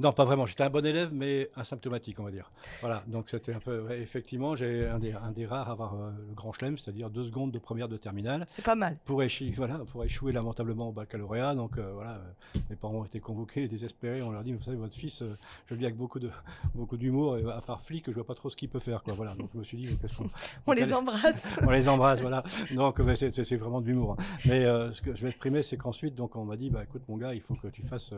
Non, 0.00 0.12
pas 0.12 0.24
vraiment. 0.24 0.46
J'étais 0.46 0.62
un 0.62 0.70
bon 0.70 0.86
élève, 0.86 1.10
mais 1.12 1.50
asymptomatique, 1.56 2.20
on 2.20 2.22
va 2.22 2.30
dire. 2.30 2.52
Voilà, 2.82 3.02
donc 3.08 3.28
c'était 3.28 3.52
un 3.52 3.58
peu. 3.58 3.90
effectivement, 3.90 4.54
j'ai 4.54 4.86
un 4.86 5.00
des, 5.00 5.12
un 5.12 5.32
des 5.32 5.44
rares 5.44 5.68
à 5.68 5.72
avoir 5.72 5.94
euh, 5.94 6.10
le 6.28 6.34
grand 6.34 6.52
chelem, 6.52 6.78
c'est-à-dire 6.78 7.10
deux 7.10 7.24
secondes 7.24 7.50
de 7.50 7.58
première 7.58 7.88
de 7.88 7.96
terminale. 7.96 8.44
C'est 8.46 8.64
pas 8.64 8.76
mal. 8.76 8.96
Pour 9.04 9.24
échouer, 9.24 9.50
voilà, 9.56 9.78
pour 9.90 10.04
échouer 10.04 10.30
lamentablement 10.30 10.90
au 10.90 10.92
baccalauréat. 10.92 11.56
Donc 11.56 11.78
euh, 11.78 11.90
voilà, 11.94 12.12
euh, 12.12 12.60
mes 12.70 12.76
parents 12.76 12.98
ont 12.98 13.04
été 13.04 13.18
convoqués, 13.18 13.66
désespérés. 13.66 14.22
On 14.22 14.30
leur 14.30 14.44
dit, 14.44 14.52
vous 14.52 14.62
savez, 14.62 14.76
votre 14.76 14.94
fils, 14.94 15.24
je 15.66 15.74
le 15.74 15.78
dis 15.78 15.84
avec 15.84 15.96
beaucoup 15.96 16.20
de 16.20 16.30
beaucoup 16.74 16.96
d'humour, 16.96 17.36
et 17.36 17.50
à 17.50 17.60
faire 17.60 17.80
flic, 17.82 18.04
je 18.06 18.14
vois 18.14 18.26
pas 18.26 18.36
trop 18.36 18.50
ce 18.50 18.56
qu'il 18.56 18.68
peut 18.68 18.78
faire, 18.78 19.02
quoi. 19.02 19.14
Voilà, 19.14 19.34
donc 19.34 19.50
je 19.52 19.58
me 19.58 19.64
suis 19.64 19.78
dit, 19.78 19.88
qu'est-ce 20.00 20.18
qu'on. 20.18 20.28
on 20.68 20.72
les 20.74 20.94
embrasse. 20.94 21.56
on 21.66 21.70
les 21.70 21.88
embrasse, 21.88 22.20
voilà. 22.20 22.44
Donc 22.72 23.00
c'est 23.16 23.56
vraiment 23.56 23.80
de 23.80 23.86
l'humour. 23.86 24.16
Hein. 24.16 24.22
Mais 24.44 24.64
ce 24.92 25.02
que 25.02 25.16
je 25.16 25.22
vais 25.22 25.30
exprimer, 25.30 25.64
c'est 25.64 25.76
qu'ensuite, 25.76 26.14
donc 26.14 26.36
on 26.36 26.44
m'a 26.44 26.56
dit, 26.56 26.70
bah 26.70 26.84
écoute, 26.84 27.02
mon 27.08 27.16
gars, 27.16 27.34
il 27.34 27.40
faut 27.40 27.56
que 27.56 27.66
tu 27.66 27.82
fasses 27.82 28.12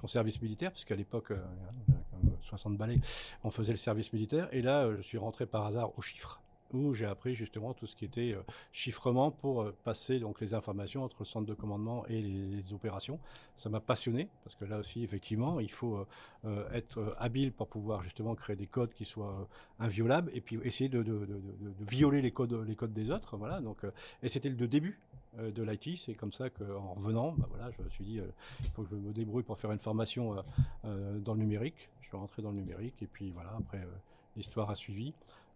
ton 0.00 0.08
service 0.08 0.42
militaire, 0.42 0.72
parce 0.72 0.84
qu'à 0.84 0.96
l'époque 0.96 1.11
60 2.42 2.76
balais, 2.76 3.00
on 3.44 3.50
faisait 3.50 3.72
le 3.72 3.78
service 3.78 4.12
militaire. 4.12 4.48
Et 4.52 4.62
là, 4.62 4.84
euh, 4.84 4.96
je 4.96 5.02
suis 5.02 5.18
rentré 5.18 5.46
par 5.46 5.66
hasard 5.66 5.96
aux 5.98 6.02
chiffres 6.02 6.41
où 6.72 6.94
j'ai 6.94 7.06
appris 7.06 7.34
justement 7.34 7.74
tout 7.74 7.86
ce 7.86 7.96
qui 7.96 8.04
était 8.04 8.32
euh, 8.32 8.42
chiffrement 8.72 9.30
pour 9.30 9.62
euh, 9.62 9.76
passer 9.84 10.18
donc 10.18 10.40
les 10.40 10.54
informations 10.54 11.04
entre 11.04 11.16
le 11.20 11.24
centre 11.26 11.46
de 11.46 11.54
commandement 11.54 12.06
et 12.06 12.20
les, 12.20 12.72
opérations. 12.72 13.18
Ça 13.56 13.68
m'a 13.68 13.80
passionné 13.80 14.28
parce 14.44 14.54
que 14.56 14.64
là 14.64 14.78
aussi 14.78 15.02
effectivement 15.02 15.60
il 15.60 15.70
faut 15.70 16.06
être 16.72 17.14
habile 17.18 17.52
pour 17.52 17.68
pouvoir 17.68 18.02
justement 18.02 18.34
créer 18.34 18.56
des 18.56 18.66
codes 18.66 18.94
qui 18.94 19.04
soient 19.04 19.46
inviolables 19.78 20.30
et 20.32 20.40
puis 20.40 20.58
essayer 20.62 20.88
de, 20.88 21.02
de, 21.02 21.26
violer 21.80 22.22
les 22.22 22.30
codes 22.30 22.54
les 22.66 22.76
codes 22.76 22.94
des 22.94 23.10
autres. 23.10 23.36
Voilà 23.36 23.60
donc 23.60 23.78
et 24.22 24.28
c'était 24.28 24.48
le 24.48 24.68
début 24.68 24.98
de 25.36 25.62
l'IT. 25.62 25.98
C'est 25.98 26.14
comme 26.14 26.32
ça 26.32 26.50
qu'en 26.50 26.94
revenant, 26.94 27.32
bah 27.32 27.46
voilà, 27.50 27.70
je 27.76 27.82
me 27.82 27.90
suis 27.90 28.04
dit, 28.04 28.20
il 28.60 28.70
faut 28.70 28.84
que 28.84 28.90
je 28.90 28.96
me 28.96 29.12
débrouille 29.12 29.42
pour 29.42 29.58
faire 29.58 29.72
une 29.72 29.80
formation 29.80 30.36
dans 30.84 31.34
le 31.34 31.40
numérique. 31.40 31.90
Je 32.00 32.06
suis 32.06 32.16
rentré 32.16 32.42
dans 32.42 32.52
le 32.52 32.58
numérique 32.58 33.02
et 33.02 33.06
puis 33.06 33.32
voilà, 33.32 33.54
après 33.58 33.86
l'histoire 34.36 34.70
a 34.70 34.74
suivi. 34.74 35.12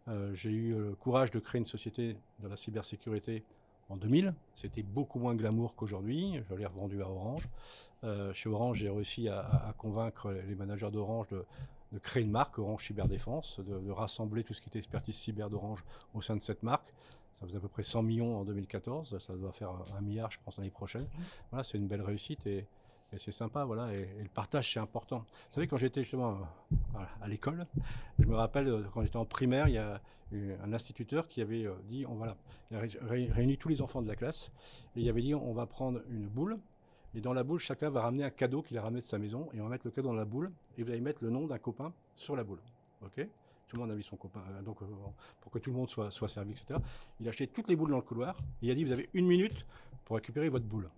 Euh, 0.09 0.35
j'ai 0.35 0.51
eu 0.51 0.75
le 0.75 0.95
courage 0.95 1.31
de 1.31 1.39
créer 1.39 1.59
une 1.59 1.67
société 1.67 2.17
de 2.41 2.49
la 2.49 2.57
cybersécurité 2.57 3.45
en 3.89 3.97
2000. 3.97 4.35
C'était 4.55 4.83
beaucoup 4.83 5.19
moins 5.19 5.35
glamour 5.35 5.75
qu'aujourd'hui. 5.75 6.41
Je 6.49 6.55
l'ai 6.55 6.67
revendu 6.67 7.03
à 7.03 7.09
Orange. 7.09 7.49
Euh, 8.05 8.33
chez 8.33 8.49
Orange, 8.49 8.79
j'ai 8.79 8.91
réussi 8.91 9.29
à, 9.29 9.75
convaincre 9.79 10.33
les 10.33 10.55
managers 10.55 10.91
d'Orange 10.91 11.29
de, 11.29 11.45
créer 12.01 12.23
une 12.23 12.31
marque, 12.31 12.59
Orange 12.59 12.87
Cyberdéfense, 12.87 13.61
de, 13.61 13.79
de 13.79 13.91
rassembler 13.91 14.45
tout 14.45 14.53
ce 14.53 14.61
qui 14.61 14.69
était 14.69 14.79
expertise 14.79 15.17
cyber 15.17 15.49
d'Orange 15.49 15.83
au 16.15 16.21
sein 16.21 16.37
de 16.37 16.43
cette 16.43 16.63
marque. 16.63 16.93
Ça 17.41 17.47
faisait 17.47 17.59
à 17.59 17.61
peu 17.61 17.69
près 17.69 17.83
100 17.83 18.03
millions 18.03 18.39
en 18.39 18.45
2014. 18.45 19.19
Ça 19.19 19.35
doit 19.35 19.53
faire 19.53 19.71
un 19.97 20.01
milliard, 20.01 20.31
je 20.31 20.39
pense, 20.45 20.57
l'année 20.57 20.71
prochaine. 20.71 21.07
Voilà, 21.51 21.65
c'est 21.65 21.79
une 21.79 21.87
belle 21.87 22.03
réussite 22.03 22.47
et 22.47 22.67
et 23.13 23.19
c'est 23.19 23.33
sympa, 23.33 23.65
voilà. 23.65 23.93
Et, 23.95 24.09
le 24.23 24.29
partage, 24.29 24.73
c'est 24.73 24.81
important. 24.81 25.19
Vous 25.19 25.55
savez, 25.55 25.67
quand 25.67 25.77
j'étais 25.77 26.03
justement 26.03 26.39
euh, 26.73 26.99
à 27.23 27.29
l'école, 27.29 27.67
je 28.19 28.27
me 28.27 28.35
rappelle 28.35 28.69
euh, 28.69 28.83
quand 28.93 29.03
j'étais 29.03 29.17
en 29.17 29.25
primaire, 29.25 29.69
il 29.69 29.75
y 29.75 29.79
a 29.79 30.01
un 30.65 30.73
instituteur 30.73 31.29
qui 31.29 31.41
avait 31.41 31.65
euh, 31.67 31.75
dit, 31.85 32.05
on 32.07 32.17
va 32.17 32.37
il 32.73 32.77
a 32.77 32.81
réuni 33.11 33.59
tous 33.59 33.69
les 33.69 33.81
enfants 33.81 34.03
de 34.03 34.09
la 34.09 34.17
classe 34.17 34.51
et 34.97 35.01
il 35.01 35.09
avait 35.09 35.23
dit, 35.23 35.35
on 35.35 35.53
va 35.53 35.67
prendre 35.67 36.01
une 36.11 36.27
boule 36.27 36.59
et 37.15 37.21
dans 37.21 37.33
la 37.33 37.45
boule, 37.45 37.61
chacun 37.61 37.91
va 37.91 38.03
ramener 38.03 38.25
un 38.25 38.31
cadeau 38.31 38.61
qu'il 38.61 38.77
a 38.77 38.83
ramené 38.83 39.01
de 39.01 39.07
sa 39.07 39.19
maison 39.19 39.49
et 39.55 39.61
on 39.61 39.65
va 39.65 39.71
mettre 39.71 39.87
le 39.87 39.93
cadeau 39.93 40.09
dans 40.09 40.15
la 40.15 40.25
boule 40.25 40.51
et 40.77 40.83
vous 40.83 40.91
allez 40.91 41.01
mettre 41.01 41.23
le 41.23 41.31
nom 41.31 41.47
d'un 41.47 41.59
copain 41.59 41.93
sur 42.17 42.35
la 42.35 42.43
boule. 42.43 42.61
Ok? 43.03 43.25
Tout 43.69 43.77
le 43.77 43.83
monde 43.83 43.93
a 43.93 43.95
mis 43.95 44.03
son 44.03 44.17
copain, 44.17 44.43
donc 44.65 44.79
pour 45.41 45.51
que 45.51 45.59
tout 45.59 45.71
le 45.71 45.77
monde 45.77 45.89
soit, 45.89 46.11
soit 46.11 46.29
servi, 46.29 46.53
etc. 46.53 46.79
Il 47.21 47.27
a 47.27 47.31
acheté 47.31 47.47
toutes 47.47 47.69
les 47.69 47.75
boules 47.75 47.91
dans 47.91 47.97
le 47.97 48.03
couloir 48.03 48.37
et 48.63 48.67
il 48.67 48.71
a 48.71 48.75
dit, 48.75 48.85
vous 48.85 48.93
avez 48.93 49.09
une 49.15 49.27
minute 49.27 49.65
pour 50.05 50.17
récupérer 50.17 50.49
votre 50.49 50.67
boule. 50.67 50.89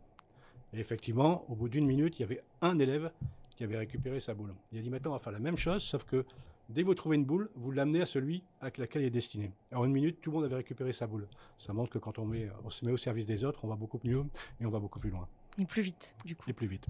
Et 0.72 0.80
effectivement, 0.80 1.44
au 1.48 1.54
bout 1.54 1.68
d'une 1.68 1.86
minute, 1.86 2.18
il 2.18 2.22
y 2.22 2.24
avait 2.24 2.42
un 2.60 2.78
élève 2.78 3.10
qui 3.56 3.64
avait 3.64 3.78
récupéré 3.78 4.20
sa 4.20 4.34
boule. 4.34 4.54
Il 4.72 4.78
a 4.78 4.82
dit 4.82 4.90
maintenant, 4.90 5.10
on 5.10 5.14
va 5.14 5.20
faire 5.20 5.32
la 5.32 5.38
même 5.38 5.56
chose, 5.56 5.82
sauf 5.82 6.04
que 6.04 6.24
dès 6.68 6.82
que 6.82 6.86
vous 6.86 6.94
trouvez 6.94 7.16
une 7.16 7.24
boule, 7.24 7.50
vous 7.56 7.70
l'amenez 7.70 8.02
à 8.02 8.06
celui 8.06 8.42
à 8.60 8.70
laquelle 8.76 9.02
il 9.02 9.06
est 9.06 9.10
destiné. 9.10 9.50
En 9.74 9.84
une 9.84 9.92
minute, 9.92 10.20
tout 10.20 10.30
le 10.30 10.36
monde 10.36 10.44
avait 10.44 10.56
récupéré 10.56 10.92
sa 10.92 11.06
boule. 11.06 11.26
Ça 11.56 11.72
montre 11.72 11.90
que 11.90 11.98
quand 11.98 12.18
on, 12.18 12.26
met, 12.26 12.48
on 12.64 12.70
se 12.70 12.84
met 12.84 12.92
au 12.92 12.96
service 12.96 13.26
des 13.26 13.44
autres, 13.44 13.64
on 13.64 13.68
va 13.68 13.76
beaucoup 13.76 14.00
mieux 14.04 14.24
et 14.60 14.66
on 14.66 14.70
va 14.70 14.78
beaucoup 14.78 15.00
plus 15.00 15.10
loin. 15.10 15.26
Et 15.58 15.64
plus 15.64 15.82
vite, 15.82 16.14
du 16.24 16.36
coup. 16.36 16.48
Et 16.48 16.52
plus 16.52 16.68
vite. 16.68 16.86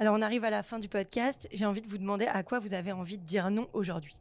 Alors, 0.00 0.16
on 0.18 0.22
arrive 0.22 0.44
à 0.44 0.50
la 0.50 0.64
fin 0.64 0.80
du 0.80 0.88
podcast. 0.88 1.48
J'ai 1.52 1.66
envie 1.66 1.82
de 1.82 1.86
vous 1.86 1.98
demander 1.98 2.26
à 2.26 2.42
quoi 2.42 2.58
vous 2.58 2.74
avez 2.74 2.90
envie 2.90 3.18
de 3.18 3.24
dire 3.24 3.48
non 3.50 3.68
aujourd'hui. 3.74 4.16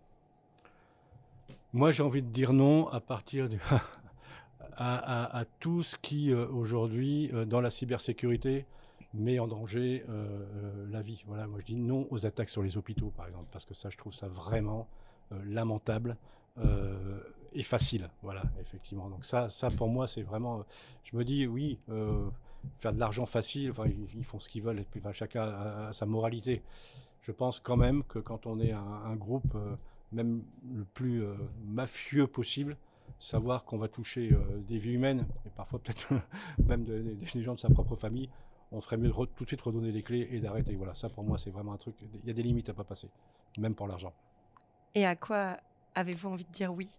Moi, 1.73 1.91
j'ai 1.91 2.03
envie 2.03 2.21
de 2.21 2.27
dire 2.27 2.53
non 2.53 2.87
à 2.89 2.99
partir 2.99 3.49
de... 3.49 3.57
à, 4.77 5.45
tout 5.59 5.83
ce 5.83 5.95
qui, 5.97 6.31
euh, 6.31 6.47
aujourd'hui, 6.47 7.29
euh, 7.33 7.45
dans 7.45 7.61
la 7.61 7.69
cybersécurité, 7.69 8.65
met 9.13 9.39
en 9.39 9.47
danger 9.47 10.05
euh, 10.09 10.45
euh, 10.55 10.87
la 10.89 11.01
vie. 11.01 11.23
Voilà, 11.27 11.47
moi 11.47 11.59
je 11.59 11.65
dis 11.65 11.75
non 11.75 12.07
aux 12.11 12.25
attaques 12.25 12.49
sur 12.49 12.63
les 12.63 12.77
hôpitaux, 12.77 13.11
par 13.15 13.27
exemple, 13.27 13.47
parce 13.51 13.65
que 13.65 13.73
ça, 13.73 13.89
je 13.89 13.97
trouve 13.97 14.13
ça 14.13 14.27
vraiment 14.27 14.87
euh, 15.31 15.41
lamentable 15.45 16.17
et 17.53 17.63
facile. 17.63 18.09
Voilà, 18.21 18.43
effectivement. 18.59 19.09
Donc 19.09 19.25
ça, 19.25 19.49
ça 19.49 19.69
pour 19.69 19.87
moi, 19.87 20.07
c'est 20.07 20.21
vraiment. 20.21 20.63
Je 21.03 21.15
me 21.15 21.23
dis 21.23 21.47
oui. 21.47 21.79
faire 22.77 22.93
de 22.93 22.99
l'argent 22.99 23.25
facile, 23.25 23.71
enfin, 23.71 23.85
ils, 24.15 24.23
font 24.23 24.39
ce 24.39 24.47
qu'ils 24.47 24.61
veulent, 24.61 24.79
et 24.79 24.83
puis 24.83 25.01
chacun 25.13 25.43
a, 25.43 25.93
sa 25.93 26.05
moralité. 26.05 26.61
Je 27.21 27.31
pense 27.31 27.59
quand 27.59 27.77
même 27.77 28.03
que 28.03 28.19
quand 28.19 28.45
on 28.45 28.59
est 28.59 28.73
un, 28.73 29.15
groupe, 29.15 29.57
même 30.11 30.43
le 30.71 30.83
plus 30.83 31.23
mafieux 31.63 32.27
possible, 32.27 32.77
savoir 33.17 33.63
qu'on 33.63 33.77
va 33.77 33.87
toucher 33.87 34.29
des 34.67 34.77
vies 34.77 34.93
humaines, 34.93 35.25
et 35.45 35.49
parfois 35.55 35.79
peut-être 35.79 36.09
même 36.67 36.83
des 36.83 37.43
gens 37.43 37.55
de 37.55 37.59
sa 37.59 37.69
propre 37.69 37.95
famille, 37.95 38.29
on 38.71 38.81
ferait 38.81 38.97
mieux 38.97 39.11
tout 39.11 39.43
de 39.43 39.47
suite 39.47 39.61
redonner 39.61 39.91
les 39.91 40.03
clés 40.03 40.27
et 40.31 40.39
d'arrêter. 40.39 40.75
Voilà, 40.75 40.95
ça 40.95 41.09
pour 41.09 41.23
moi, 41.23 41.37
c'est 41.37 41.49
vraiment 41.49 41.73
un 41.73 41.77
truc. 41.77 41.95
Il 42.01 42.27
y 42.27 42.29
a 42.29 42.33
des 42.33 42.43
limites 42.43 42.69
à 42.69 42.73
pas 42.73 42.83
passer, 42.83 43.09
même 43.59 43.75
pour 43.75 43.87
l'argent. 43.87 44.13
Et 44.95 45.05
à 45.05 45.15
quoi 45.15 45.57
avez-vous 45.95 46.29
envie 46.29 46.45
de 46.45 46.51
dire 46.51 46.73
oui? 46.73 46.89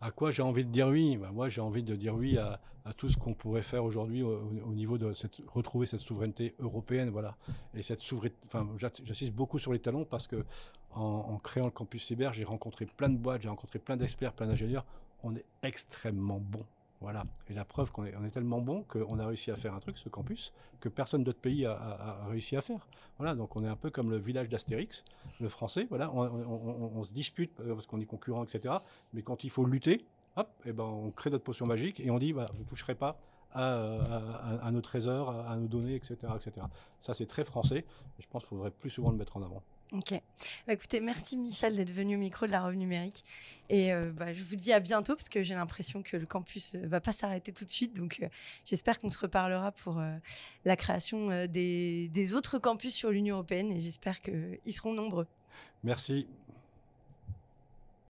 À 0.00 0.10
quoi 0.10 0.30
j'ai 0.30 0.42
envie 0.42 0.64
de 0.64 0.70
dire 0.70 0.88
oui? 0.88 1.16
Ben, 1.16 1.30
Moi, 1.30 1.48
j'ai 1.48 1.60
envie 1.60 1.82
de 1.82 1.94
dire 1.94 2.14
oui 2.14 2.36
à, 2.36 2.60
tout 2.96 3.08
ce 3.08 3.16
qu'on 3.16 3.34
pourrait 3.34 3.62
faire 3.62 3.82
aujourd'hui 3.82 4.22
au, 4.22 4.72
niveau 4.72 4.96
de 4.96 5.12
cette, 5.12 5.40
retrouver 5.52 5.86
cette 5.86 6.00
souveraineté 6.00 6.54
européenne. 6.60 7.10
Voilà. 7.10 7.36
Et 7.74 7.82
cette 7.82 8.00
souveraineté. 8.00 8.36
Enfin, 8.46 8.68
j'insiste 8.76 9.32
beaucoup 9.32 9.58
sur 9.58 9.72
les 9.72 9.80
talents 9.80 10.04
parce 10.04 10.26
que 10.26 10.44
en 10.94 11.38
créant 11.38 11.66
le 11.66 11.70
campus 11.70 12.04
cyber, 12.04 12.32
j'ai 12.32 12.44
rencontré 12.44 12.86
plein 12.86 13.10
de 13.10 13.18
boîtes, 13.18 13.42
j'ai 13.42 13.50
rencontré 13.50 13.78
plein 13.78 13.96
d'experts, 13.96 14.32
plein 14.32 14.46
d'ingénieurs. 14.46 14.84
On 15.22 15.34
est 15.34 15.44
extrêmement 15.62 16.38
bon 16.38 16.64
voilà. 17.00 17.24
Et 17.48 17.54
la 17.54 17.64
preuve 17.64 17.92
qu'on 17.92 18.04
est, 18.04 18.30
tellement 18.30 18.60
bon 18.60 18.82
qu'on 18.84 19.18
a 19.18 19.26
réussi 19.26 19.50
à 19.50 19.56
faire 19.56 19.74
un 19.74 19.80
truc, 19.80 19.98
ce 19.98 20.08
campus, 20.08 20.52
que 20.80 20.88
personne 20.88 21.24
d'autre 21.24 21.40
pays 21.40 21.66
a, 21.66 22.26
réussi 22.28 22.56
à 22.56 22.62
faire. 22.62 22.86
Voilà. 23.18 23.34
Donc 23.34 23.56
on 23.56 23.64
est 23.64 23.68
un 23.68 23.76
peu 23.76 23.90
comme 23.90 24.10
le 24.10 24.16
village 24.16 24.48
d'Astérix, 24.48 25.04
le 25.40 25.48
français. 25.48 25.86
Voilà. 25.88 26.12
On, 26.12 27.04
se 27.04 27.12
dispute 27.12 27.52
euh, 27.60 27.74
parce 27.74 27.86
qu'on 27.86 28.00
est 28.00 28.06
concurrent, 28.06 28.44
etc. 28.44 28.74
Mais 29.12 29.22
quand 29.22 29.44
il 29.44 29.50
faut 29.50 29.64
lutter, 29.64 30.04
hop, 30.36 30.48
et 30.64 30.70
eh 30.70 30.72
ben 30.72 30.84
on 30.84 31.10
crée 31.10 31.30
notre 31.30 31.44
potion 31.44 31.66
magique 31.66 32.00
et 32.00 32.10
on 32.10 32.18
dit, 32.18 32.32
bah, 32.32 32.46
vous 32.54 32.64
toucherez 32.64 32.94
pas 32.94 33.18
à, 33.52 34.70
nos 34.70 34.80
trésors, 34.80 35.30
à, 35.30 35.56
nos 35.56 35.66
données, 35.66 35.94
etc., 35.94 36.16
etc. 36.34 36.66
Ça 37.00 37.14
c'est 37.14 37.26
très 37.26 37.44
français. 37.44 37.84
Et 38.18 38.22
je 38.22 38.28
pense 38.28 38.42
qu'il 38.42 38.50
faudrait 38.50 38.70
plus 38.70 38.90
souvent 38.90 39.10
le 39.10 39.16
mettre 39.16 39.36
en 39.36 39.42
avant. 39.42 39.62
Ok. 39.92 40.12
Bah, 40.66 40.72
écoutez, 40.72 41.00
merci 41.00 41.36
Michel 41.36 41.76
d'être 41.76 41.92
venu 41.92 42.16
au 42.16 42.18
micro 42.18 42.46
de 42.46 42.52
la 42.52 42.64
Revue 42.64 42.76
Numérique. 42.76 43.24
Et 43.68 43.92
euh, 43.92 44.12
bah, 44.12 44.32
je 44.32 44.42
vous 44.44 44.56
dis 44.56 44.72
à 44.72 44.80
bientôt 44.80 45.14
parce 45.14 45.28
que 45.28 45.42
j'ai 45.42 45.54
l'impression 45.54 46.02
que 46.02 46.16
le 46.16 46.26
campus 46.26 46.74
euh, 46.74 46.86
va 46.86 47.00
pas 47.00 47.12
s'arrêter 47.12 47.52
tout 47.52 47.64
de 47.64 47.70
suite. 47.70 47.94
Donc 47.94 48.18
euh, 48.22 48.28
j'espère 48.64 48.98
qu'on 48.98 49.10
se 49.10 49.18
reparlera 49.18 49.72
pour 49.72 50.02
la 50.64 50.76
création 50.76 51.46
des, 51.46 52.34
autres 52.34 52.58
campus 52.58 52.94
sur 52.94 53.10
l'Union 53.10 53.36
européenne 53.36 53.72
et 53.72 53.80
j'espère 53.80 54.20
qu'ils 54.20 54.72
seront 54.72 54.92
nombreux. 54.92 55.26
Merci. 55.84 56.26